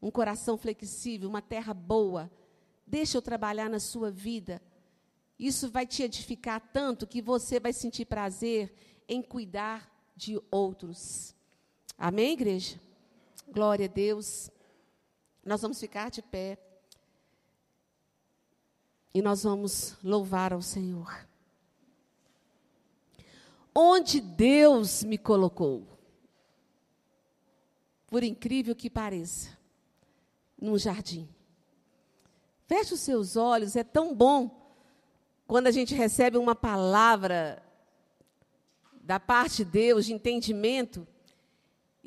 um 0.00 0.10
coração 0.10 0.56
flexível, 0.56 1.28
uma 1.28 1.42
terra 1.42 1.74
boa. 1.74 2.30
Deixa 2.86 3.18
eu 3.18 3.22
trabalhar 3.22 3.68
na 3.68 3.80
sua 3.80 4.10
vida. 4.10 4.62
Isso 5.38 5.70
vai 5.70 5.86
te 5.86 6.02
edificar 6.02 6.60
tanto 6.72 7.06
que 7.06 7.22
você 7.22 7.60
vai 7.60 7.72
sentir 7.72 8.04
prazer 8.04 8.74
em 9.08 9.22
cuidar 9.22 9.90
de 10.16 10.40
outros. 10.50 11.34
Amém, 11.98 12.32
igreja? 12.32 12.80
Glória 13.48 13.86
a 13.86 13.88
Deus. 13.88 14.50
Nós 15.44 15.60
vamos 15.60 15.80
ficar 15.80 16.10
de 16.10 16.22
pé. 16.22 16.56
e 19.18 19.22
nós 19.22 19.42
vamos 19.42 19.96
louvar 20.02 20.52
ao 20.52 20.62
Senhor. 20.62 21.26
Onde 23.74 24.20
Deus 24.20 25.02
me 25.02 25.18
colocou, 25.18 25.86
por 28.06 28.22
incrível 28.22 28.76
que 28.76 28.88
pareça, 28.88 29.58
num 30.60 30.78
jardim. 30.78 31.28
Feche 32.66 32.94
os 32.94 33.00
seus 33.00 33.36
olhos, 33.36 33.74
é 33.74 33.82
tão 33.82 34.14
bom 34.14 34.72
quando 35.48 35.66
a 35.66 35.72
gente 35.72 35.94
recebe 35.94 36.36
uma 36.36 36.54
palavra 36.54 37.60
da 39.00 39.18
parte 39.18 39.64
de 39.64 39.70
Deus, 39.70 40.06
de 40.06 40.12
entendimento, 40.12 41.06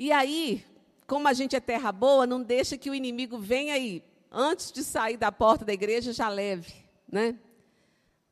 e 0.03 0.11
aí, 0.11 0.65
como 1.05 1.27
a 1.27 1.33
gente 1.33 1.55
é 1.55 1.59
terra 1.59 1.91
boa, 1.91 2.25
não 2.25 2.41
deixa 2.41 2.75
que 2.75 2.89
o 2.89 2.95
inimigo 2.95 3.37
venha 3.37 3.75
aí, 3.75 4.03
antes 4.31 4.71
de 4.71 4.83
sair 4.83 5.15
da 5.15 5.31
porta 5.31 5.63
da 5.63 5.73
igreja, 5.73 6.11
já 6.11 6.27
leve, 6.27 6.73
né? 7.07 7.37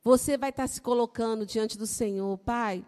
Você 0.02 0.36
vai 0.36 0.50
estar 0.50 0.66
se 0.66 0.80
colocando 0.80 1.46
diante 1.46 1.78
do 1.78 1.86
Senhor, 1.86 2.36
Pai. 2.38 2.84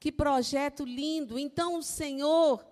Que 0.00 0.10
projeto 0.10 0.82
lindo! 0.82 1.38
Então 1.38 1.76
o 1.76 1.82
Senhor 1.82 2.66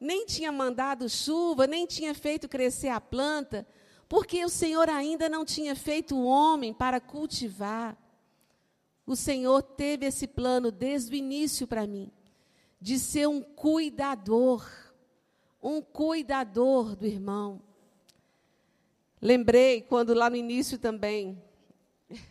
nem 0.00 0.26
tinha 0.26 0.50
mandado 0.50 1.08
chuva, 1.08 1.64
nem 1.68 1.86
tinha 1.86 2.12
feito 2.12 2.48
crescer 2.48 2.88
a 2.88 3.00
planta, 3.00 3.64
porque 4.08 4.44
o 4.44 4.48
Senhor 4.48 4.90
ainda 4.90 5.28
não 5.28 5.44
tinha 5.44 5.76
feito 5.76 6.16
o 6.16 6.24
homem 6.24 6.74
para 6.74 7.00
cultivar. 7.00 7.96
O 9.06 9.14
Senhor 9.14 9.62
teve 9.62 10.06
esse 10.06 10.26
plano 10.26 10.72
desde 10.72 11.14
o 11.14 11.16
início 11.16 11.68
para 11.68 11.86
mim, 11.86 12.10
de 12.80 12.98
ser 12.98 13.28
um 13.28 13.40
cuidador, 13.40 14.87
um 15.62 15.82
cuidador 15.82 16.94
do 16.96 17.06
irmão. 17.06 17.60
Lembrei 19.20 19.82
quando 19.82 20.14
lá 20.14 20.30
no 20.30 20.36
início 20.36 20.78
também, 20.78 21.42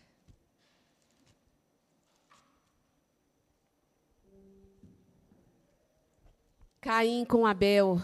Caim 6.79 7.25
com 7.25 7.45
Abel. 7.45 8.01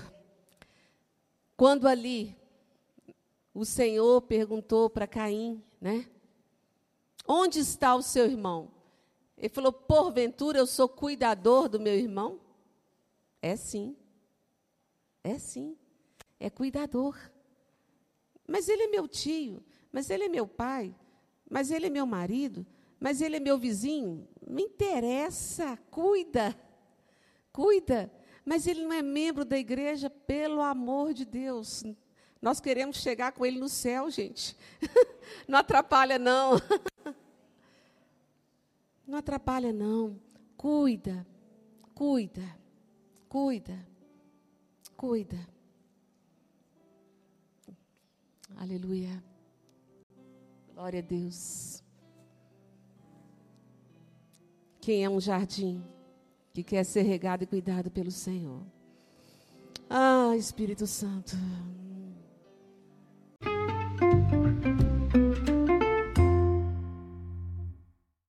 Quando 1.55 1.87
ali 1.87 2.35
o 3.53 3.63
Senhor 3.63 4.21
perguntou 4.23 4.89
para 4.89 5.07
Caim, 5.07 5.63
né? 5.79 6.09
Onde 7.25 7.59
está 7.59 7.95
o 7.95 8.01
seu 8.01 8.25
irmão? 8.25 8.69
Ele 9.37 9.47
falou: 9.47 9.71
Porventura 9.71 10.59
eu 10.59 10.67
sou 10.67 10.89
cuidador 10.89 11.69
do 11.69 11.79
meu 11.79 11.93
irmão? 11.93 12.41
É 13.41 13.55
sim. 13.55 13.95
É 15.23 15.37
sim. 15.39 15.77
É 16.39 16.49
cuidador. 16.49 17.17
Mas 18.47 18.67
ele 18.67 18.83
é 18.83 18.87
meu 18.87 19.07
tio, 19.07 19.63
mas 19.91 20.09
ele 20.09 20.25
é 20.25 20.29
meu 20.29 20.45
pai, 20.45 20.93
mas 21.49 21.71
ele 21.71 21.87
é 21.87 21.89
meu 21.89 22.05
marido, 22.05 22.65
mas 22.99 23.21
ele 23.21 23.37
é 23.37 23.39
meu 23.39 23.57
vizinho. 23.57 24.27
Não 24.45 24.59
interessa, 24.59 25.77
cuida. 25.89 26.55
Cuida. 27.51 28.11
Mas 28.43 28.67
ele 28.67 28.83
não 28.83 28.91
é 28.91 29.01
membro 29.01 29.45
da 29.45 29.57
igreja, 29.57 30.09
pelo 30.09 30.61
amor 30.61 31.13
de 31.13 31.23
Deus. 31.23 31.83
Nós 32.41 32.59
queremos 32.59 32.97
chegar 32.97 33.31
com 33.31 33.45
ele 33.45 33.57
no 33.57 33.69
céu, 33.69 34.09
gente. 34.09 34.57
Não 35.47 35.59
atrapalha, 35.59 36.19
não. 36.19 36.57
Não 39.07 39.17
atrapalha, 39.17 39.71
não. 39.71 40.19
Cuida, 40.55 41.27
cuida, 41.93 42.57
cuida, 43.27 43.87
cuida. 45.03 45.37
Aleluia. 48.55 49.21
Glória 50.73 50.99
a 50.99 51.03
Deus. 51.03 51.83
Quem 54.79 55.03
é 55.03 55.09
um 55.09 55.19
jardim 55.19 55.83
que 56.53 56.63
quer 56.63 56.85
ser 56.85 57.01
regado 57.01 57.43
e 57.43 57.47
cuidado 57.47 57.91
pelo 57.91 58.11
Senhor? 58.11 58.63
Ah, 59.89 60.37
Espírito 60.37 60.87
Santo. 60.87 61.35